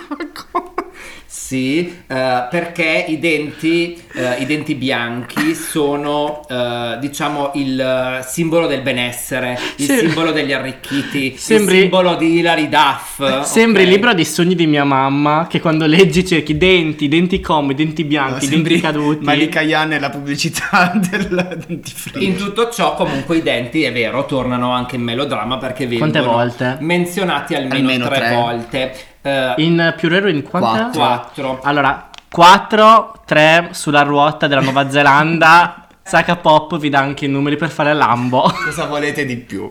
Sì, 1.53 1.87
eh, 2.07 2.47
perché 2.49 3.05
i 3.09 3.19
denti, 3.19 4.03
eh, 4.15 4.37
i 4.39 4.47
denti 4.47 4.75
bianchi 4.75 5.55
sono, 5.55 6.41
eh, 6.49 6.97
diciamo, 6.99 7.51
il 7.57 7.79
eh, 7.79 8.25
simbolo 8.27 8.67
del 8.67 8.81
benessere, 8.81 9.59
il 9.77 9.85
Sì. 9.85 9.99
simbolo 9.99 10.33
degli 10.33 10.55
arricchiti, 10.55 11.35
Sembri- 11.37 11.75
il 11.75 11.81
simbolo 11.83 12.15
di 12.15 12.39
Hilary 12.39 12.71
Duff. 12.71 13.43
Sembri 13.43 13.83
ok? 13.83 13.87
il 13.89 13.93
libro 13.95 14.15
dei 14.15 14.25
sogni 14.25 14.55
di 14.55 14.67
mia 14.67 14.85
mamma 14.85 15.47
che 15.47 15.61
quando 15.61 15.85
leggi 15.85 16.25
cerchi 16.25 16.57
denti, 16.57 17.07
denti 17.09 17.39
come, 17.41 17.75
denti 17.75 18.05
bianchi, 18.05 18.49
denti 18.49 18.81
caduti. 18.81 19.23
Malika 19.23 19.61
Yan 19.61 19.91
è 19.91 19.99
la 19.99 20.09
pubblicità 20.09 20.91
del 20.97 21.59
dentifricio. 21.67 22.19
In 22.19 22.37
tutto 22.37 22.71
ciò, 22.71 22.95
comunque, 22.95 23.37
i 23.37 23.43
denti, 23.43 23.83
è 23.83 23.93
vero, 23.93 24.25
tornano 24.25 24.71
anche 24.71 24.97
in 24.97 25.03
melodramma 25.03 25.59
perché 25.59 25.87
vengono 25.87 26.51
menzionati 26.79 27.55
almeno, 27.55 27.75
Almeno 27.75 28.07
tre, 28.07 28.17
tre. 28.17 28.35
volte. 28.35 28.95
Eh, 29.23 29.55
In 29.59 29.95
più 29.97 30.09
raro 30.09 30.29
in? 30.29 30.43
Quattro. 30.43 30.91
4. 31.01 31.61
Allora, 31.63 32.09
4, 32.31 33.23
3 33.25 33.69
sulla 33.73 34.03
ruota 34.03 34.47
della 34.47 34.61
Nuova 34.61 34.91
Zelanda. 34.91 35.87
Saka 36.05 36.37
Pop 36.37 36.77
vi 36.79 36.89
dà 36.89 36.99
anche 36.99 37.27
i 37.27 37.29
numeri 37.29 37.57
per 37.57 37.71
fare 37.71 37.95
Lambo. 37.95 38.53
Cosa 38.65 38.87
volete 38.87 39.25
di 39.25 39.37
più? 39.37 39.71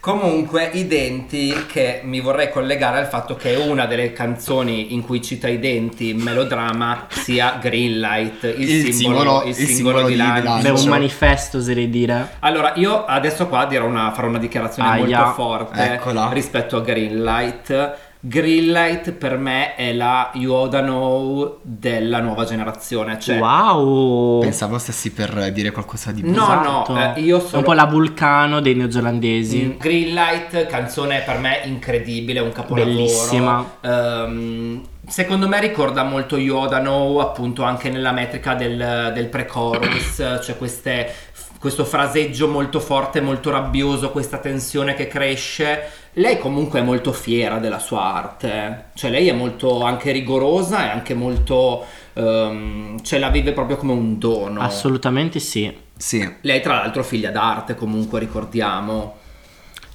Comunque, 0.00 0.70
i 0.72 0.86
denti 0.86 1.54
che 1.66 2.00
mi 2.04 2.20
vorrei 2.20 2.50
collegare 2.50 2.98
al 2.98 3.06
fatto 3.06 3.36
che 3.36 3.54
una 3.54 3.84
delle 3.84 4.12
canzoni 4.14 4.94
in 4.94 5.02
cui 5.02 5.22
cita 5.22 5.46
i 5.46 5.58
denti 5.58 6.08
in 6.10 6.20
melodrama 6.22 7.04
sia 7.08 7.58
Greenlight, 7.60 8.44
il, 8.44 8.60
Il 8.68 8.94
simbolo, 8.94 9.18
simbolo- 9.20 9.42
il 9.42 9.48
il 9.48 9.54
simbolo 9.54 9.74
simbolo 9.74 10.06
di 10.06 10.12
di 10.12 10.16
lancio. 10.18 10.42
lancio. 10.48 10.72
Beh, 10.72 10.80
un 10.80 10.88
manifesto 10.88 11.58
oserei 11.58 11.90
dire. 11.90 12.30
Allora, 12.40 12.72
io 12.76 13.04
adesso 13.04 13.46
qua 13.46 13.66
dirò 13.66 13.84
una, 13.86 14.10
farò 14.12 14.28
una 14.28 14.38
dichiarazione 14.38 14.88
Aia. 14.88 15.18
molto 15.18 15.32
forte 15.34 15.92
Eccola. 15.94 16.30
rispetto 16.32 16.76
a 16.78 16.80
Greenlight. 16.80 17.98
Greenlight 18.22 19.12
per 19.12 19.38
me 19.38 19.74
è 19.74 19.94
la 19.94 20.30
Yoda 20.34 20.82
Know 20.82 21.58
della 21.62 22.20
nuova 22.20 22.44
generazione. 22.44 23.18
Cioè, 23.18 23.38
wow. 23.38 24.40
Pensavo 24.40 24.76
stessi 24.78 25.10
per 25.10 25.50
dire 25.52 25.70
qualcosa 25.70 26.12
di 26.12 26.20
più. 26.20 26.30
No, 26.30 26.42
Esatto. 26.42 26.92
no, 26.92 27.14
eh, 27.14 27.20
io 27.20 27.38
È 27.38 27.40
sono- 27.40 27.58
un 27.58 27.62
po' 27.64 27.72
la 27.72 27.86
vulcano 27.86 28.60
dei 28.60 28.74
neozelandesi. 28.74 29.62
Mm, 29.74 29.78
Greenlight, 29.78 30.66
canzone 30.66 31.22
per 31.24 31.38
me 31.38 31.60
incredibile, 31.64 32.40
un 32.40 32.52
capolavoro. 32.52 32.94
Bellissima. 32.94 33.70
Ehm, 33.80 34.82
secondo 35.08 35.48
me 35.48 35.58
ricorda 35.60 36.02
molto 36.02 36.36
Yoda 36.36 36.78
No, 36.78 37.20
appunto 37.20 37.62
anche 37.62 37.88
nella 37.88 38.12
metrica 38.12 38.52
del, 38.54 39.12
del 39.14 39.26
pre-chorus, 39.28 40.38
cioè 40.44 40.58
queste- 40.58 41.14
questo 41.58 41.84
fraseggio 41.84 42.48
molto 42.48 42.80
forte, 42.80 43.20
molto 43.20 43.50
rabbioso, 43.50 44.10
questa 44.10 44.38
tensione 44.38 44.94
che 44.94 45.08
cresce. 45.08 45.80
Lei 46.14 46.38
comunque 46.38 46.80
è 46.80 46.82
molto 46.82 47.12
fiera 47.12 47.58
della 47.58 47.78
sua 47.78 48.02
arte, 48.02 48.86
cioè 48.94 49.10
lei 49.10 49.28
è 49.28 49.32
molto 49.32 49.82
anche 49.82 50.10
rigorosa 50.10 50.84
e 50.86 50.88
anche 50.88 51.14
molto... 51.14 51.84
ehm, 52.14 53.02
cioè 53.02 53.18
la 53.18 53.30
vive 53.30 53.52
proprio 53.52 53.76
come 53.76 53.92
un 53.92 54.18
dono. 54.18 54.60
Assolutamente 54.60 55.38
sì. 55.38 55.72
Sì. 55.96 56.36
Lei 56.40 56.60
tra 56.60 56.74
l'altro 56.74 57.04
figlia 57.04 57.30
d'arte 57.30 57.74
comunque 57.74 58.18
ricordiamo. 58.18 59.18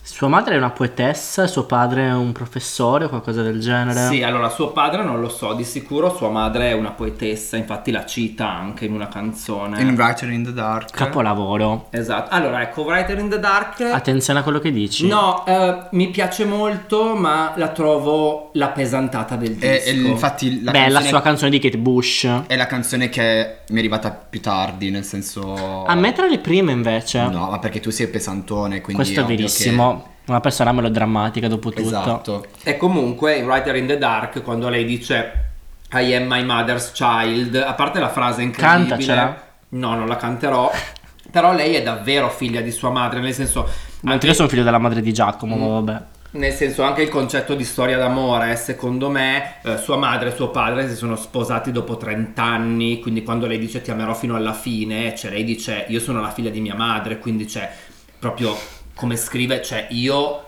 Sua 0.08 0.28
madre 0.28 0.54
è 0.54 0.58
una 0.58 0.70
poetessa, 0.70 1.48
suo 1.48 1.66
padre 1.66 2.06
è 2.06 2.14
un 2.14 2.32
professore 2.32 3.06
o 3.06 3.10
qualcosa 3.10 3.42
del 3.42 3.60
genere. 3.60 4.08
Sì, 4.08 4.22
allora 4.22 4.50
suo 4.50 4.70
padre 4.70 5.04
non 5.04 5.20
lo 5.20 5.30
so, 5.30 5.54
di 5.54 5.64
sicuro 5.64 6.16
sua 6.16 6.30
madre 6.30 6.70
è 6.70 6.74
una 6.74 6.92
poetessa, 6.92 7.58
infatti 7.58 7.90
la 7.90 8.06
cita 8.06 8.48
anche 8.48 8.86
in 8.86 8.94
una 8.94 9.08
canzone. 9.08 9.82
In 9.82 9.96
Writer 9.96 10.30
in 10.30 10.44
the 10.44 10.54
Dark. 10.54 10.92
Capolavoro. 10.92 11.88
Esatto, 11.90 12.34
allora 12.36 12.62
ecco, 12.62 12.84
Writer 12.84 13.18
in 13.18 13.30
the 13.30 13.40
Dark... 13.40 13.82
Attenzione 13.82 14.40
a 14.40 14.44
quello 14.44 14.60
che 14.60 14.72
dici. 14.72 15.08
No, 15.08 15.44
eh, 15.44 15.88
mi 15.92 16.10
piace 16.10 16.46
molto, 16.46 17.16
ma 17.16 17.54
la 17.56 17.70
trovo 17.70 18.52
la 18.54 18.68
pesantata 18.68 19.36
del 19.36 19.56
disco. 19.56 19.66
E, 19.66 19.84
e 19.88 19.92
infatti 19.92 20.64
la 20.64 20.70
Beh, 20.70 20.78
la 20.78 20.86
canzone 20.86 21.08
sua 21.10 21.22
canzone 21.22 21.50
di 21.50 21.60
Kate 21.60 21.78
Bush. 21.80 22.30
è 22.46 22.56
la 22.56 22.68
canzone 22.68 23.10
che 23.10 23.58
mi 23.70 23.78
è 23.78 23.80
arrivata 23.80 24.12
più 24.12 24.40
tardi, 24.40 24.92
nel 24.92 25.04
senso... 25.04 25.84
A 25.84 25.96
me 25.96 26.14
tra 26.14 26.28
le 26.28 26.38
prime 26.38 26.72
invece. 26.72 27.24
No, 27.28 27.50
ma 27.50 27.58
perché 27.58 27.80
tu 27.80 27.90
sei 27.90 28.08
pesantone, 28.08 28.82
quindi 28.82 29.02
Questo 29.02 29.22
è 29.22 29.26
verissimo. 29.26 29.95
Una 30.28 30.40
persona 30.40 30.72
melodrammatica 30.72 31.48
dopo 31.48 31.70
tutto. 31.70 31.82
Esatto. 31.88 32.46
E 32.64 32.78
comunque 32.78 33.36
in 33.36 33.46
Writer 33.46 33.76
in 33.76 33.86
the 33.88 33.98
Dark, 33.98 34.42
quando 34.44 34.70
lei 34.70 34.84
dice 34.86 35.44
I 35.92 36.14
am 36.16 36.28
my 36.28 36.44
mother's 36.44 36.92
child, 36.92 37.56
a 37.56 37.74
parte 37.74 38.00
la 38.00 38.10
frase 38.10 38.42
incredibile... 38.42 38.88
Cantacela. 38.88 39.44
No, 39.70 39.96
non 39.96 40.08
la 40.08 40.16
canterò. 40.16 40.72
Però 41.32 41.54
lei 41.54 41.76
è 41.76 41.84
davvero 41.84 42.30
figlia 42.30 42.62
di 42.62 42.72
sua 42.72 42.90
madre, 42.90 43.20
nel 43.20 43.34
senso... 43.34 43.68
Mentre 44.02 44.30
io 44.30 44.36
sono 44.36 44.48
figlio 44.48 44.64
della 44.64 44.78
madre 44.78 45.02
di 45.02 45.14
Giacomo, 45.14 45.56
Mm. 45.56 45.60
ma 45.60 45.68
vabbè. 45.68 46.02
Nel 46.32 46.52
senso 46.52 46.84
anche 46.84 47.02
il 47.02 47.10
concetto 47.10 47.56
di 47.56 47.64
storia 47.64 47.98
d'amore, 47.98 48.56
secondo 48.58 49.10
me, 49.10 49.56
eh, 49.64 49.78
sua 49.78 49.96
madre 49.96 50.30
e 50.30 50.36
suo 50.36 50.50
padre 50.50 50.88
si 50.90 50.96
sono 50.96 51.16
sposati 51.16 51.72
dopo 51.72 51.96
30 51.98 52.44
anni, 52.44 53.00
quindi 53.00 53.24
quando 53.24 53.48
lei 53.48 53.58
dice 53.58 53.82
ti 53.82 53.90
amerò 53.90 54.14
fino 54.14 54.36
alla 54.36 54.54
fine, 54.54 55.16
cioè 55.16 55.32
lei 55.32 55.46
dice 55.46 55.86
io 55.88 56.00
sono 56.02 56.20
la 56.20 56.32
figlia 56.32 56.50
di 56.50 56.60
mia 56.60 56.76
madre, 56.76 57.20
quindi 57.20 57.46
c'è 57.46 57.72
proprio 58.20 58.54
come 58.96 59.16
scrive, 59.18 59.62
cioè 59.62 59.88
io 59.90 60.44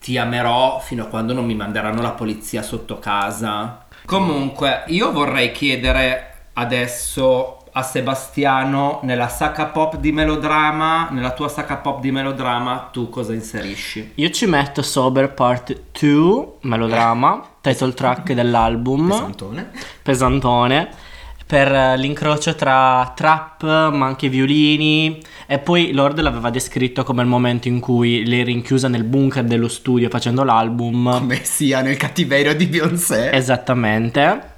ti 0.00 0.18
amerò 0.18 0.80
fino 0.80 1.04
a 1.04 1.06
quando 1.06 1.32
non 1.32 1.44
mi 1.44 1.54
manderanno 1.54 2.02
la 2.02 2.10
polizia 2.10 2.62
sotto 2.62 2.98
casa. 2.98 3.86
Comunque, 4.04 4.82
io 4.88 5.12
vorrei 5.12 5.52
chiedere 5.52 6.48
adesso 6.54 7.58
a 7.74 7.82
Sebastiano 7.82 9.00
nella 9.04 9.28
sacca 9.28 9.66
pop 9.66 9.96
di 9.96 10.12
melodrama, 10.12 11.08
nella 11.10 11.30
tua 11.30 11.48
sacca 11.48 11.76
pop 11.76 12.00
di 12.00 12.10
melodrama, 12.10 12.90
tu 12.92 13.08
cosa 13.08 13.32
inserisci? 13.32 14.12
Io 14.16 14.30
ci 14.30 14.46
metto 14.46 14.82
Sober 14.82 15.32
Part 15.32 15.80
2, 15.98 16.46
melodrama, 16.62 17.42
title 17.60 17.94
track 17.94 18.32
dell'album. 18.32 19.08
Pesantone. 19.08 19.70
pesantone 20.02 21.10
per 21.52 21.70
eh, 21.70 21.98
l'incrocio 21.98 22.54
tra 22.54 23.12
trap 23.14 23.62
ma 23.90 24.06
anche 24.06 24.30
violini 24.30 25.20
e 25.46 25.58
poi 25.58 25.92
Lord 25.92 26.18
l'aveva 26.20 26.48
descritto 26.48 27.04
come 27.04 27.20
il 27.20 27.28
momento 27.28 27.68
in 27.68 27.78
cui 27.78 28.24
lei 28.26 28.42
rinchiusa 28.42 28.88
nel 28.88 29.04
bunker 29.04 29.44
dello 29.44 29.68
studio 29.68 30.08
facendo 30.08 30.44
l'album 30.44 31.10
Come 31.18 31.40
sia 31.44 31.82
nel 31.82 31.98
cattiverio 31.98 32.54
di 32.54 32.64
Beyoncé. 32.64 33.30
esattamente 33.32 34.50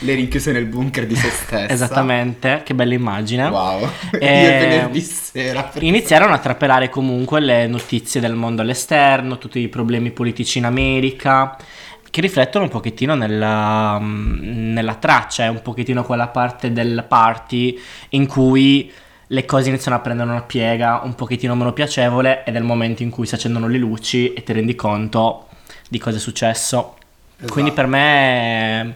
Le 0.00 0.14
rinchiuse 0.14 0.52
nel 0.52 0.66
bunker 0.66 1.06
di 1.06 1.14
se 1.16 1.30
stessa. 1.30 1.68
esattamente 1.72 2.60
che 2.66 2.74
bella 2.74 2.92
immagine 2.92 3.48
Wow. 3.48 3.88
Eh, 4.18 4.26
Io 4.42 4.68
venerdì 4.68 5.00
sera. 5.00 5.70
iniziarono 5.78 6.34
a 6.34 6.38
trapelare 6.38 6.90
comunque 6.90 7.40
le 7.40 7.66
notizie 7.66 8.20
del 8.20 8.34
mondo 8.34 8.60
all'esterno 8.60 9.38
tutti 9.38 9.58
i 9.58 9.68
problemi 9.68 10.10
politici 10.10 10.58
in 10.58 10.66
America 10.66 11.56
che 12.10 12.20
riflettono 12.20 12.64
un 12.64 12.70
pochettino 12.70 13.14
nella, 13.14 13.98
nella 14.00 14.94
traccia, 14.96 15.44
è 15.44 15.48
un 15.48 15.62
pochettino 15.62 16.04
quella 16.04 16.28
parte 16.28 16.72
del 16.72 17.04
party 17.06 17.78
in 18.10 18.26
cui 18.26 18.92
le 19.32 19.44
cose 19.44 19.68
iniziano 19.68 19.96
a 19.96 20.00
prendere 20.00 20.28
una 20.28 20.42
piega 20.42 21.00
un 21.04 21.14
pochettino 21.14 21.54
meno 21.54 21.72
piacevole 21.72 22.42
ed 22.44 22.56
è 22.56 22.58
il 22.58 22.64
momento 22.64 23.04
in 23.04 23.10
cui 23.10 23.26
si 23.26 23.36
accendono 23.36 23.68
le 23.68 23.78
luci 23.78 24.32
e 24.32 24.42
ti 24.42 24.52
rendi 24.52 24.74
conto 24.74 25.46
di 25.88 25.98
cosa 25.98 26.16
è 26.16 26.20
successo. 26.20 26.96
Esatto. 27.36 27.52
Quindi 27.52 27.72
per 27.72 27.86
me 27.86 28.80
è, 28.80 28.86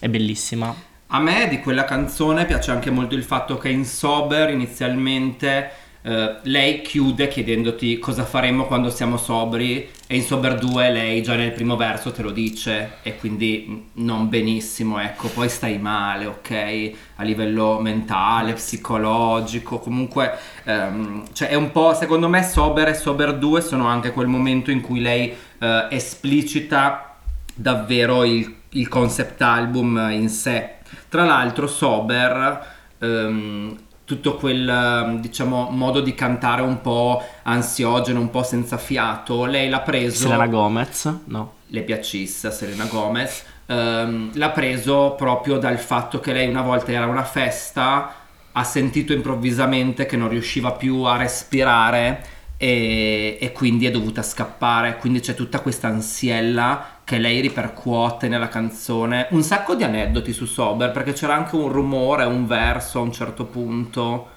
è 0.00 0.08
bellissima. 0.08 0.74
A 1.08 1.18
me 1.18 1.48
di 1.48 1.58
quella 1.58 1.84
canzone 1.84 2.44
piace 2.44 2.70
anche 2.70 2.90
molto 2.90 3.16
il 3.16 3.24
fatto 3.24 3.58
che 3.58 3.68
in 3.68 3.84
Sober 3.84 4.50
inizialmente 4.50 5.70
eh, 6.02 6.36
lei 6.42 6.80
chiude 6.80 7.28
chiedendoti 7.28 7.98
cosa 7.98 8.24
faremo 8.24 8.64
quando 8.64 8.88
siamo 8.88 9.18
sobri 9.18 9.86
e 10.06 10.16
in 10.16 10.22
Sober 10.22 10.58
2 10.58 10.90
lei 10.90 11.22
già 11.22 11.34
nel 11.36 11.52
primo 11.52 11.76
verso 11.76 12.10
te 12.10 12.22
lo 12.22 12.30
dice 12.30 12.98
e 13.02 13.16
quindi 13.16 13.88
non 13.94 14.28
benissimo, 14.28 14.98
ecco, 14.98 15.28
poi 15.28 15.48
stai 15.48 15.78
male, 15.78 16.26
ok, 16.26 16.92
a 17.16 17.22
livello 17.22 17.78
mentale, 17.80 18.54
psicologico, 18.54 19.78
comunque 19.78 20.32
ehm, 20.64 21.24
cioè 21.32 21.48
è 21.48 21.54
un 21.54 21.70
po', 21.70 21.94
secondo 21.94 22.28
me 22.28 22.42
Sober 22.42 22.88
e 22.88 22.94
Sober 22.94 23.36
2 23.36 23.60
sono 23.60 23.86
anche 23.86 24.12
quel 24.12 24.26
momento 24.26 24.70
in 24.70 24.80
cui 24.80 25.00
lei 25.00 25.34
eh, 25.58 25.86
esplicita 25.90 27.16
davvero 27.54 28.24
il, 28.24 28.54
il 28.70 28.88
concept 28.88 29.40
album 29.42 30.08
in 30.12 30.28
sé. 30.28 30.76
Tra 31.08 31.24
l'altro, 31.24 31.66
Sober, 31.66 32.66
ehm, 32.98 33.76
tutto 34.10 34.34
quel 34.34 34.68
ehm, 34.68 35.20
diciamo 35.20 35.68
modo 35.70 36.00
di 36.00 36.14
cantare 36.14 36.62
un 36.62 36.80
po' 36.80 37.22
ansiogeno, 37.44 38.18
un 38.18 38.28
po' 38.28 38.42
senza 38.42 38.76
fiato, 38.76 39.44
lei 39.44 39.68
l'ha 39.68 39.82
preso. 39.82 40.22
Selena 40.22 40.48
Gomez, 40.48 41.14
no. 41.26 41.52
le 41.68 41.82
piacisse 41.82 42.50
Selena 42.50 42.86
Gomez. 42.86 43.44
ehm, 43.66 44.30
l'ha 44.34 44.50
preso 44.50 45.14
proprio 45.16 45.58
dal 45.58 45.78
fatto 45.78 46.18
che 46.18 46.32
lei 46.32 46.48
una 46.48 46.62
volta 46.62 46.90
era 46.90 47.04
a 47.04 47.08
una 47.08 47.22
festa, 47.22 48.14
ha 48.50 48.64
sentito 48.64 49.12
improvvisamente 49.12 50.06
che 50.06 50.16
non 50.16 50.28
riusciva 50.28 50.72
più 50.72 51.02
a 51.02 51.16
respirare 51.16 52.24
e, 52.56 53.38
e 53.40 53.52
quindi 53.52 53.86
è 53.86 53.92
dovuta 53.92 54.22
scappare. 54.22 54.96
Quindi 54.96 55.20
c'è 55.20 55.34
tutta 55.34 55.60
questa 55.60 55.86
ansiella 55.86 56.98
che 57.10 57.18
lei 57.18 57.40
ripercuote 57.40 58.28
nella 58.28 58.46
canzone. 58.46 59.26
Un 59.30 59.42
sacco 59.42 59.74
di 59.74 59.82
aneddoti 59.82 60.32
su 60.32 60.44
Sober 60.46 60.92
perché 60.92 61.12
c'era 61.12 61.34
anche 61.34 61.56
un 61.56 61.68
rumore, 61.68 62.22
un 62.22 62.46
verso 62.46 63.00
a 63.00 63.02
un 63.02 63.10
certo 63.10 63.46
punto. 63.46 64.28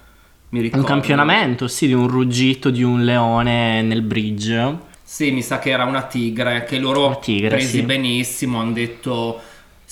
Mi 0.48 0.58
Un 0.58 0.64
ricordo. 0.64 0.84
campionamento, 0.84 1.68
sì, 1.68 1.86
di 1.86 1.92
un 1.92 2.08
ruggito 2.08 2.70
di 2.70 2.82
un 2.82 3.04
leone 3.04 3.80
nel 3.82 4.02
bridge. 4.02 4.76
Sì, 5.04 5.30
mi 5.30 5.42
sa 5.42 5.60
che 5.60 5.70
era 5.70 5.84
una 5.84 6.02
tigre 6.02 6.64
che 6.64 6.78
loro 6.78 7.20
tigre, 7.20 7.46
presi 7.48 7.78
sì. 7.78 7.82
benissimo, 7.82 8.58
hanno 8.58 8.72
detto 8.72 9.40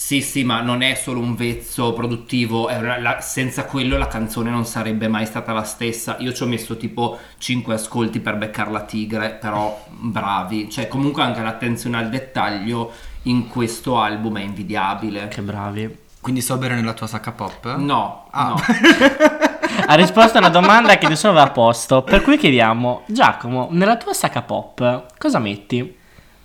sì 0.05 0.21
sì 0.21 0.43
ma 0.43 0.61
non 0.61 0.83
è 0.83 0.95
solo 0.95 1.21
un 1.21 1.37
vezzo 1.37 1.93
produttivo, 1.93 2.69
è 2.69 2.77
una- 2.77 2.99
la- 2.99 3.21
senza 3.21 3.65
quello 3.67 3.97
la 3.97 4.09
canzone 4.09 4.51
non 4.51 4.67
sarebbe 4.67 5.07
mai 5.07 5.27
stata 5.27 5.53
la 5.53 5.63
stessa. 5.63 6.17
Io 6.19 6.33
ci 6.33 6.43
ho 6.43 6.47
messo 6.47 6.77
tipo 6.77 7.19
5 7.39 7.75
ascolti 7.75 8.19
per 8.19 8.37
beccare 8.37 8.73
la 8.73 8.81
tigre, 8.83 9.31
però 9.41 9.85
bravi, 9.89 10.69
cioè 10.69 10.89
comunque 10.89 11.23
anche 11.23 11.41
l'attenzione 11.41 11.99
al 11.99 12.09
dettaglio 12.09 12.91
in 13.23 13.47
questo 13.47 13.99
album 14.01 14.39
è 14.39 14.43
invidiabile. 14.43 15.29
Che 15.29 15.41
bravi. 15.41 15.97
Quindi 16.21 16.41
sobera 16.41 16.75
nella 16.75 16.95
tua 16.95 17.07
sacca 17.07 17.31
pop? 17.31 17.77
No, 17.77 18.27
Ah. 18.33 18.49
no. 18.49 18.57
Ha 19.87 19.95
risposto 19.95 20.37
a 20.37 20.41
una 20.41 20.49
domanda 20.51 20.99
che 20.99 21.09
nessuno 21.09 21.33
aveva 21.33 21.51
posto. 21.51 22.03
Per 22.03 22.23
cui 22.23 22.37
chiediamo, 22.37 23.03
Giacomo, 23.07 23.69
nella 23.71 23.97
tua 23.97 24.13
sacca 24.13 24.43
pop 24.43 25.07
cosa 25.17 25.39
metti? 25.39 25.97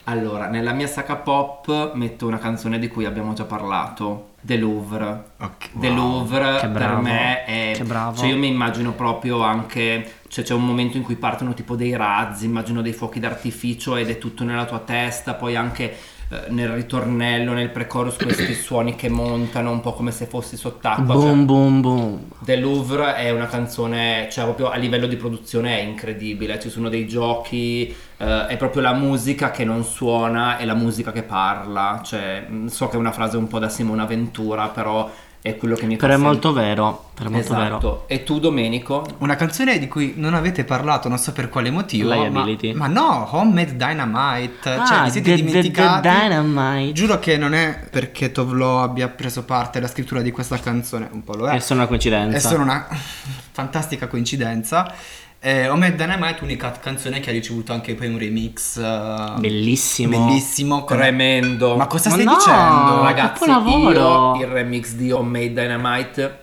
Allora, 0.10 0.48
nella 0.48 0.72
mia 0.72 0.88
sacca 0.88 1.18
pop 1.18 1.94
metto 1.96 2.28
una 2.28 2.38
canzone 2.38 2.80
di 2.80 2.88
cui 2.88 3.04
abbiamo 3.04 3.34
già 3.34 3.44
parlato, 3.44 4.36
The 4.48 4.58
Louvre. 4.58 5.24
Ok, 5.42 5.70
The 5.78 5.88
wow. 5.90 5.96
Louvre 5.96 6.54
Che 6.60 6.68
per 6.68 6.72
bravo, 6.72 7.02
me 7.02 7.44
è... 7.44 7.74
che 7.76 7.84
bravo. 7.84 8.18
Cioè 8.18 8.30
io 8.30 8.38
mi 8.38 8.48
immagino 8.48 8.94
proprio 8.94 9.42
anche... 9.42 10.14
Cioè 10.30 10.44
c'è 10.44 10.54
un 10.54 10.66
momento 10.66 10.96
in 10.98 11.04
cui 11.04 11.16
partono 11.16 11.54
tipo 11.54 11.76
dei 11.76 11.96
razzi, 11.96 12.46
immagino 12.46 12.82
dei 12.82 12.94
fuochi 12.94 13.20
d'artificio 13.20 13.96
ed 13.98 14.10
è 14.10 14.18
tutto 14.18 14.44
nella 14.44 14.66
tua 14.66 14.80
testa, 14.80 15.34
poi 15.36 15.56
anche 15.56 15.96
eh, 16.30 16.50
nel 16.50 16.68
ritornello, 16.70 17.54
nel 17.54 17.70
pre-chorus 17.70 18.18
questi 18.18 18.54
suoni 18.56 18.96
che 18.96 19.08
montano 19.10 19.72
un 19.72 19.80
po' 19.80 19.94
come 19.94 20.12
se 20.12 20.26
fossi 20.26 20.58
sott'acqua. 20.58 21.14
cioè- 21.14 21.24
Boom, 21.24 21.46
boom, 21.46 21.82
boom. 21.82 22.20
The 22.40 22.58
Louvre 22.58 23.16
è 23.16 23.30
una 23.32 23.48
canzone, 23.48 24.28
cioè 24.32 24.44
proprio 24.44 24.70
a 24.70 24.76
livello 24.76 25.08
di 25.08 25.16
produzione 25.16 25.80
è 25.80 25.82
incredibile, 25.84 26.60
ci 26.60 26.70
sono 26.70 26.90
dei 26.90 27.08
giochi, 27.08 27.94
eh, 28.18 28.48
è 28.48 28.58
proprio 28.58 28.82
la 28.82 28.94
musica 28.94 29.52
che 29.52 29.64
non 29.64 29.84
suona 29.86 30.58
e 30.58 30.66
la 30.66 30.74
musica 30.76 31.14
che 31.14 31.24
parla, 31.24 32.02
cioè 32.04 32.48
so 32.66 32.90
che 32.90 32.96
è 32.98 33.00
una 33.00 33.12
frase 33.14 33.38
un 33.38 33.48
po' 33.48 33.60
da 33.60 33.70
Simona 33.70 34.06
Ventura, 34.06 34.36
però 34.44 35.10
è 35.40 35.56
quello 35.56 35.76
che 35.76 35.86
mi 35.86 35.96
Però 35.96 36.14
è 36.14 36.18
molto 36.18 36.52
vero. 36.52 37.12
Però 37.14 37.30
è 37.30 37.32
molto 37.32 37.54
vero. 37.54 37.66
Esatto. 37.78 38.04
E 38.08 38.24
tu 38.24 38.40
Domenico? 38.40 39.06
Una 39.20 39.36
canzone 39.36 39.80
di 39.80 39.88
cui 39.88 40.14
non 40.18 40.34
avete 40.34 40.66
parlato, 40.66 41.08
non 41.08 41.18
so 41.18 41.32
per 41.32 41.48
quale 41.48 41.70
motivo. 41.72 42.10
Ma, 42.10 42.16
Liability. 42.16 42.74
ma 42.74 42.88
no, 42.88 43.28
Homemade 43.32 43.76
Dynamite. 43.78 44.60
cioè, 44.64 44.98
Ah, 44.98 45.04
vi 45.04 45.12
siete 45.12 45.30
the- 45.30 45.36
the- 45.38 45.44
the 45.44 45.46
dimenticati. 45.46 46.10
Dynamite. 46.10 46.92
Giuro 46.94 47.20
che 47.20 47.38
non 47.38 47.54
è 47.54 47.80
perché 47.90 48.32
Tovlo 48.34 48.82
abbia 48.82 49.08
preso 49.08 49.46
parte 49.46 49.78
alla 49.78 49.88
scrittura 49.88 50.22
di 50.22 50.32
questa 50.32 50.58
canzone, 50.60 51.08
un 51.12 51.24
po' 51.24 51.36
lo 51.36 51.48
è. 51.48 51.54
È 51.56 51.60
solo 51.60 51.80
una 51.80 51.88
coincidenza. 51.88 52.36
È 52.36 52.40
solo 52.42 52.64
una 52.64 52.86
fantastica 53.52 54.08
coincidenza. 54.08 54.94
Eh, 55.40 55.68
Homemade 55.70 55.96
Dynamite, 55.96 56.44
unica 56.44 56.72
canzone 56.72 57.20
che 57.20 57.30
ha 57.30 57.34
ricevuto 57.34 57.72
anche 57.72 57.94
poi 57.94 58.08
un 58.08 58.18
remix 58.18 58.78
eh, 58.78 59.34
Bellissimo. 59.38 60.26
bellissimo. 60.26 60.84
con- 60.84 60.98
Tremendo. 60.98 61.76
Ma 61.78 61.86
cosa 61.88 62.10
Ma 62.10 62.16
stai 62.16 62.26
no! 62.26 62.36
dicendo? 62.36 63.04
Ragazzi, 63.04 63.50
io 63.50 64.36
il 64.36 64.48
remix 64.48 64.92
di 64.94 65.12
Homemade 65.12 65.54
Dynamite 65.54 66.40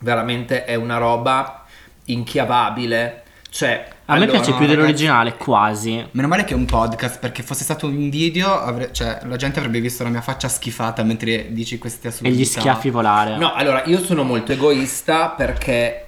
veramente 0.00 0.64
è 0.64 0.74
una 0.74 0.98
roba 0.98 1.64
inchiavabile. 2.06 3.22
Cioè, 3.48 3.86
A 4.06 4.14
me 4.14 4.24
allora- 4.24 4.30
piace 4.32 4.44
più 4.52 4.60
ragazzi- 4.60 4.74
dell'originale, 4.76 5.36
quasi. 5.36 6.04
Meno 6.12 6.26
male 6.26 6.44
che 6.44 6.54
è 6.54 6.56
un 6.56 6.64
podcast, 6.64 7.18
perché 7.20 7.42
fosse 7.42 7.62
stato 7.64 7.86
un 7.86 8.08
video, 8.10 8.58
avre- 8.58 8.92
cioè, 8.92 9.20
la 9.24 9.36
gente 9.36 9.58
avrebbe 9.58 9.78
visto 9.80 10.02
la 10.02 10.08
mia 10.08 10.22
faccia 10.22 10.48
schifata 10.48 11.02
mentre 11.04 11.52
dici 11.52 11.78
queste 11.78 12.08
E 12.08 12.10
assurdità. 12.10 12.36
gli 12.36 12.44
schiaffi 12.44 12.90
volare. 12.90 13.36
No, 13.36 13.52
allora 13.52 13.82
io 13.84 13.98
sono 14.02 14.22
molto 14.24 14.52
egoista 14.52 15.28
perché 15.28 16.06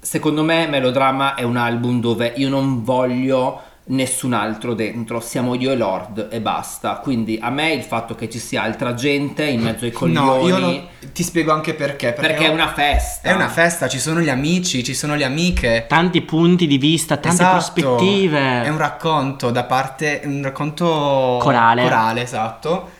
secondo 0.00 0.42
me 0.42 0.66
Melodrama 0.66 1.34
è 1.34 1.42
un 1.42 1.56
album 1.56 2.00
dove 2.00 2.32
io 2.36 2.48
non 2.48 2.82
voglio 2.84 3.62
nessun 3.90 4.34
altro 4.34 4.74
dentro, 4.74 5.18
siamo 5.18 5.54
io 5.56 5.72
e 5.72 5.76
Lord 5.76 6.28
e 6.30 6.40
basta. 6.40 6.94
Quindi 7.02 7.38
a 7.42 7.50
me 7.50 7.72
il 7.72 7.82
fatto 7.82 8.14
che 8.14 8.30
ci 8.30 8.38
sia 8.38 8.62
altra 8.62 8.94
gente 8.94 9.44
in 9.44 9.62
mezzo 9.62 9.84
ai 9.84 9.90
coglioni 9.90 10.26
No, 10.40 10.46
io 10.46 10.58
non- 10.58 10.86
ti 11.12 11.22
spiego 11.24 11.50
anche 11.52 11.74
perché. 11.74 12.12
perché 12.12 12.44
è 12.44 12.48
una 12.48 12.72
festa. 12.72 13.28
È 13.28 13.32
una 13.32 13.48
festa, 13.48 13.88
ci 13.88 13.98
sono 13.98 14.20
gli 14.20 14.28
amici, 14.28 14.84
ci 14.84 14.94
sono 14.94 15.16
le 15.16 15.24
amiche. 15.24 15.86
Tanti 15.88 16.20
punti 16.22 16.68
di 16.68 16.78
vista, 16.78 17.16
tante 17.16 17.42
Esatto. 17.42 17.52
prospettive. 17.72 18.62
È 18.62 18.68
un 18.68 18.78
racconto 18.78 19.50
da 19.50 19.64
parte. 19.64 20.20
Un 20.24 20.40
racconto 20.42 21.38
Corale. 21.40 21.82
Corale, 21.82 22.22
esatto. 22.22 22.90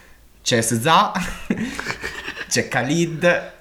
C'è 0.42 0.60
SZA, 0.60 1.12
c'è 2.48 2.66
Khalid, 2.66 3.52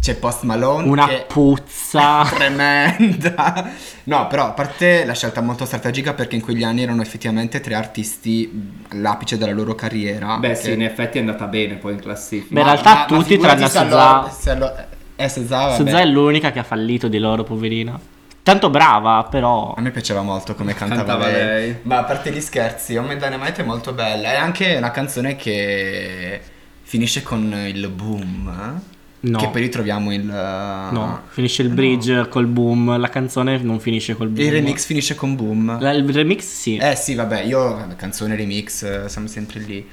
c'è 0.00 0.14
Post 0.16 0.42
Malone. 0.44 0.88
Una 0.88 1.06
che 1.06 1.24
puzza. 1.28 2.24
tremenda. 2.32 3.70
No, 4.04 4.26
però 4.28 4.46
a 4.46 4.50
parte 4.52 5.04
la 5.04 5.14
scelta 5.14 5.40
molto 5.42 5.64
strategica 5.66 6.14
perché 6.14 6.36
in 6.36 6.42
quegli 6.42 6.62
anni 6.62 6.82
erano 6.82 7.02
effettivamente 7.02 7.60
tre 7.60 7.74
artisti 7.74 8.82
all'apice 8.92 9.36
della 9.38 9.52
loro 9.52 9.74
carriera. 9.74 10.38
Beh 10.38 10.48
che- 10.48 10.54
sì, 10.56 10.72
in 10.72 10.82
effetti 10.82 11.18
è 11.18 11.20
andata 11.20 11.46
bene 11.46 11.74
poi 11.74 11.92
in 11.92 12.00
classifica. 12.00 12.54
Beh, 12.54 12.60
in 12.60 12.66
realtà 12.66 13.04
tutti 13.06 13.24
figurati 13.34 13.64
tranne 13.68 13.78
allora- 13.92 14.88
Eh. 15.16 15.28
SZA 15.28 15.76
è 16.00 16.04
l'unica 16.06 16.50
che 16.50 16.58
ha 16.60 16.62
fallito 16.64 17.06
di 17.08 17.18
loro, 17.18 17.44
poverina. 17.44 17.98
Tanto 18.42 18.70
brava, 18.70 19.28
però. 19.30 19.74
A 19.76 19.80
me 19.82 19.90
piaceva 19.90 20.22
molto 20.22 20.54
come 20.54 20.72
cantava, 20.72 21.02
Cantava 21.04 21.26
lei. 21.30 21.44
lei. 21.44 21.76
Ma 21.82 21.98
a 21.98 22.04
parte 22.04 22.32
gli 22.32 22.40
scherzi, 22.40 22.96
Home 22.96 23.18
Dynamite 23.18 23.60
è 23.60 23.64
molto 23.66 23.92
bella. 23.92 24.32
È 24.32 24.36
anche 24.36 24.76
una 24.76 24.90
canzone 24.90 25.36
che 25.36 26.40
finisce 26.82 27.22
con 27.22 27.52
il 27.66 27.86
boom. 27.88 28.48
eh? 28.48 28.98
No. 29.22 29.38
Che 29.38 29.48
poi 29.48 29.60
ritroviamo 29.60 30.12
il. 30.14 30.24
No, 30.24 31.22
finisce 31.28 31.60
il 31.62 31.68
bridge 31.68 32.28
col 32.28 32.46
boom. 32.46 32.98
La 32.98 33.08
canzone 33.10 33.58
non 33.58 33.78
finisce 33.78 34.14
col 34.14 34.28
boom. 34.28 34.46
Il 34.46 34.52
remix 34.52 34.86
finisce 34.86 35.14
con 35.14 35.36
boom. 35.36 35.78
La- 35.78 35.92
il 35.92 36.08
remix 36.10 36.42
sì. 36.44 36.76
Eh 36.76 36.96
sì, 36.96 37.14
vabbè, 37.14 37.42
io 37.42 37.86
canzone 37.96 38.34
remix, 38.34 38.82
eh, 38.82 39.08
siamo 39.08 39.26
sempre 39.26 39.60
lì. 39.60 39.86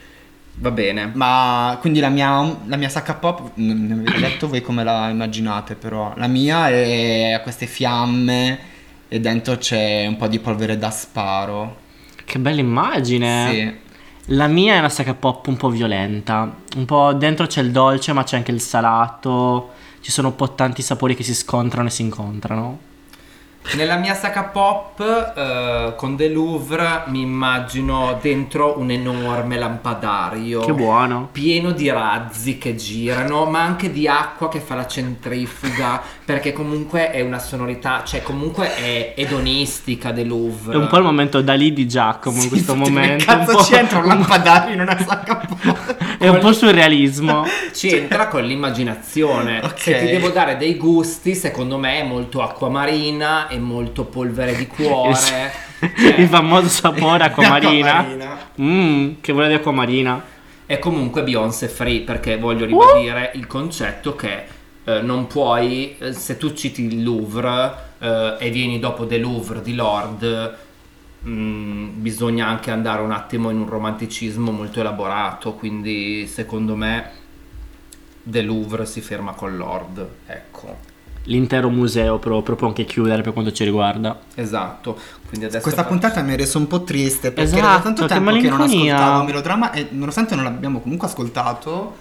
Va 0.60 0.72
bene. 0.72 1.12
Ma 1.14 1.78
quindi 1.82 2.00
la 2.00 2.10
mia, 2.10 2.58
la 2.66 2.78
mia 2.78 2.90
sacca 2.90 3.16
pop, 3.16 3.52
non 3.56 3.86
ne 3.86 3.94
avete 3.94 4.18
detto 4.20 4.48
voi 4.48 4.62
come 4.62 4.84
la 4.84 5.10
immaginate 5.10 5.76
però. 5.76 6.14
La 6.16 6.28
mia 6.28 6.70
è 6.70 7.32
a 7.34 7.42
queste 7.42 7.66
fiamme 7.66 8.60
e 9.10 9.20
dentro 9.20 9.58
c'è 9.58 10.06
un 10.08 10.16
po' 10.16 10.28
di 10.28 10.40
polvere 10.40 10.78
da 10.78 10.90
sparo. 10.90 11.82
Che 12.24 12.40
bella 12.40 12.62
immagine. 12.62 13.50
Sì. 13.52 13.86
La 14.32 14.48
mia 14.48 14.74
è 14.74 14.80
una 14.80 14.90
saga 14.90 15.14
pop 15.14 15.48
un 15.48 15.56
po' 15.56 15.70
violenta. 15.70 16.54
Un 16.76 16.84
po' 16.84 17.14
dentro 17.14 17.48
c'è 17.48 17.62
il 17.62 17.72
dolce, 17.72 18.12
ma 18.12 18.24
c'è 18.24 18.36
anche 18.36 18.52
il 18.52 18.60
salato. 18.60 19.70
Ci 20.02 20.12
sono 20.12 20.30
un 20.30 20.36
po' 20.36 20.54
tanti 20.54 20.82
sapori 20.82 21.16
che 21.16 21.24
si 21.24 21.34
scontrano 21.34 21.88
e 21.88 21.92
si 21.92 22.02
incontrano. 22.02 22.80
Nella 23.76 23.98
mia 23.98 24.14
sacca 24.14 24.44
pop 24.44 25.00
eh, 25.00 25.94
con 25.96 26.16
The 26.16 26.30
Louvre 26.30 27.04
mi 27.08 27.22
immagino 27.22 28.18
dentro 28.22 28.78
un 28.78 28.92
enorme 28.92 29.58
lampadario. 29.58 30.60
Che 30.60 30.74
buono. 30.74 31.30
Pieno 31.32 31.72
di 31.72 31.90
razzi 31.90 32.58
che 32.58 32.76
girano, 32.76 33.46
ma 33.46 33.62
anche 33.62 33.92
di 33.92 34.08
acqua 34.08 34.50
che 34.50 34.60
fa 34.60 34.76
la 34.76 34.88
centrifuga, 34.88 36.02
perché 36.28 36.52
comunque 36.52 37.10
è 37.12 37.22
una 37.22 37.40
sonorità, 37.40 38.04
cioè 38.06 38.22
comunque 38.22 38.76
è 38.76 39.14
edonistica 39.16 40.12
The 40.12 40.26
Louvre. 40.26 40.74
È 40.74 40.76
un 40.76 40.88
po' 40.88 40.98
il 40.98 41.04
momento 41.04 41.40
da 41.40 41.54
lì 41.54 41.72
di 41.72 41.88
Giacomo 41.88 42.42
in 42.42 42.50
questo 42.50 42.76
momento. 42.76 43.24
Che 43.24 43.32
cazzo 43.32 43.58
c'entra 43.60 44.00
un 44.04 44.08
lampadario 44.08 44.74
in 44.74 44.82
una 44.82 44.98
sacca? 45.02 45.48
È 46.18 46.28
un 46.28 46.40
po' 46.40 46.52
surrealismo. 46.52 47.46
Ci 47.72 47.96
entra 47.96 48.28
con 48.28 48.44
l'immaginazione. 48.44 49.62
Ok. 49.64 49.80
Se 49.80 50.00
ti 50.00 50.08
devo 50.08 50.28
dare 50.28 50.58
dei 50.58 50.76
gusti, 50.76 51.34
secondo 51.34 51.78
me 51.78 52.02
è 52.02 52.04
molto 52.04 52.42
acqua 52.44 52.68
marina 52.68 53.48
e 53.48 53.58
molto 53.58 54.04
polvere 54.04 54.54
di 54.54 54.68
cuore. 54.68 55.16
Cioè, 55.16 55.52
il 56.18 56.28
famoso 56.28 56.68
sapore 56.68 57.24
acquamarina. 57.24 58.00
Acquamarina. 58.00 58.38
Mmm, 58.60 59.12
che 59.22 59.32
vuole 59.32 59.48
di 59.48 59.54
acquamarina. 59.54 60.22
È 60.66 60.78
comunque 60.78 61.24
Beyoncé 61.24 61.70
free 61.70 62.02
perché 62.02 62.38
voglio 62.38 62.66
ribadire 62.66 63.32
il 63.36 63.48
concetto 63.48 64.14
che 64.18 64.56
eh, 64.88 65.02
non 65.02 65.28
puoi, 65.28 65.98
eh, 65.98 66.14
se 66.14 66.38
tu 66.38 66.54
citi 66.54 66.86
il 66.86 67.04
Louvre 67.04 67.76
eh, 68.00 68.36
e 68.40 68.50
vieni 68.52 68.80
dopo 68.80 69.06
The 69.06 69.18
Louvre 69.18 69.62
di 69.62 69.76
Lord, 69.76 70.56
mh, 71.22 71.88
bisogna 71.96 72.48
anche 72.48 72.72
andare 72.72 73.02
un 73.02 73.12
attimo 73.12 73.50
in 73.50 73.60
un 73.60 73.68
romanticismo 73.68 74.50
molto 74.52 74.80
elaborato, 74.80 75.54
quindi 75.56 76.26
secondo 76.28 76.76
me 76.76 77.12
The 78.24 78.42
Louvre 78.44 78.86
si 78.86 79.02
ferma 79.02 79.34
con 79.34 79.58
Lord, 79.58 80.08
ecco. 80.26 80.96
L'intero 81.24 81.70
museo 81.70 82.20
però 82.20 82.42
proprio 82.42 82.70
anche 82.70 82.86
chiudere 82.86 83.22
per 83.22 83.34
quanto 83.34 83.52
ci 83.52 83.66
riguarda. 83.66 84.18
Esatto, 84.36 84.98
quindi 85.28 85.48
adesso 85.48 85.62
Questa 85.64 85.84
faccio- 85.84 85.94
puntata 85.98 86.22
mi 86.22 86.32
ha 86.32 86.38
reso 86.38 86.58
un 86.58 86.68
po' 86.68 86.84
triste 86.84 87.34
perché 87.34 87.58
era 87.58 87.62
da 87.68 87.74
Esatto, 87.74 87.84
tanto 87.84 88.02
che 88.04 88.08
tempo 88.08 88.32
che 88.32 88.48
non 88.48 88.58
malinconia. 88.60 88.96
ascoltavo 88.96 89.24
Melodramma 89.26 89.72
e 89.74 89.88
nonostante 89.92 90.36
non 90.36 90.46
l'abbiamo 90.46 90.80
comunque 90.80 91.08
ascoltato, 91.10 91.96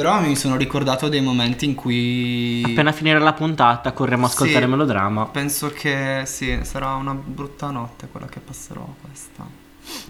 però 0.00 0.18
mi 0.18 0.34
sono 0.34 0.56
ricordato 0.56 1.08
dei 1.10 1.20
momenti 1.20 1.66
in 1.66 1.74
cui 1.74 2.62
Appena 2.64 2.90
finire 2.90 3.18
la 3.18 3.34
puntata 3.34 3.92
corremo 3.92 4.24
a 4.24 4.28
ascoltare 4.28 4.64
Sì. 4.64 4.70
melodramma. 4.70 5.26
penso 5.26 5.70
che 5.70 6.22
sì, 6.24 6.58
sarà 6.62 6.94
una 6.94 7.12
brutta 7.12 7.70
notte 7.70 8.08
quella 8.10 8.24
che 8.26 8.40
passerò 8.40 8.82
questa. 8.98 9.46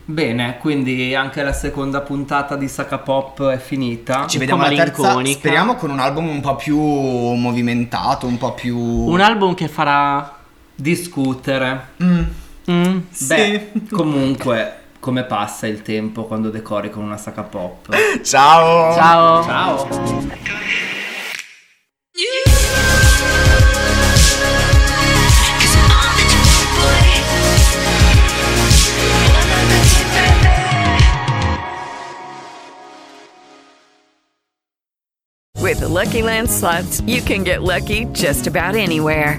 Bene, 0.05 0.59
quindi 0.61 1.13
anche 1.17 1.43
la 1.43 1.53
seconda 1.53 2.03
puntata 2.03 2.55
di 2.55 2.69
Saka 2.69 2.99
Pop 2.99 3.49
è 3.49 3.59
finita. 3.59 4.27
Ci 4.29 4.37
Un 4.37 4.41
vediamo 4.47 4.63
alla 4.63 4.77
terza, 4.77 5.25
speriamo 5.25 5.75
con 5.75 5.91
un 5.91 5.99
album 5.99 6.29
un 6.29 6.41
po' 6.41 6.55
più 6.55 6.79
movimentato, 6.79 8.27
un 8.29 8.39
po' 8.39 8.55
più 8.55 8.79
Un 8.79 9.21
album 9.21 9.55
che 9.55 9.67
farà... 9.67 10.37
Discutere. 10.77 11.89
Mm, 12.03 12.23
Mm, 12.71 12.99
sì. 13.11 13.27
Beh, 13.27 13.73
comunque, 13.91 14.80
come 15.01 15.25
passa 15.25 15.67
il 15.67 15.83
tempo 15.83 16.25
quando 16.25 16.51
decori 16.51 16.91
con 16.91 17.03
una 17.03 17.17
Saka 17.17 17.43
Pop? 17.43 17.89
Ciao. 18.23 18.95
Ciao. 18.95 19.43
Ciao! 19.43 19.89
With 35.57 35.81
the 35.81 35.89
Lucky 35.89 36.23
Land 36.23 36.51
slots, 36.51 37.01
you 37.03 37.23
can 37.23 37.45
get 37.45 37.63
lucky 37.63 38.07
just 38.13 38.47
about 38.47 38.75
anywhere. 38.75 39.39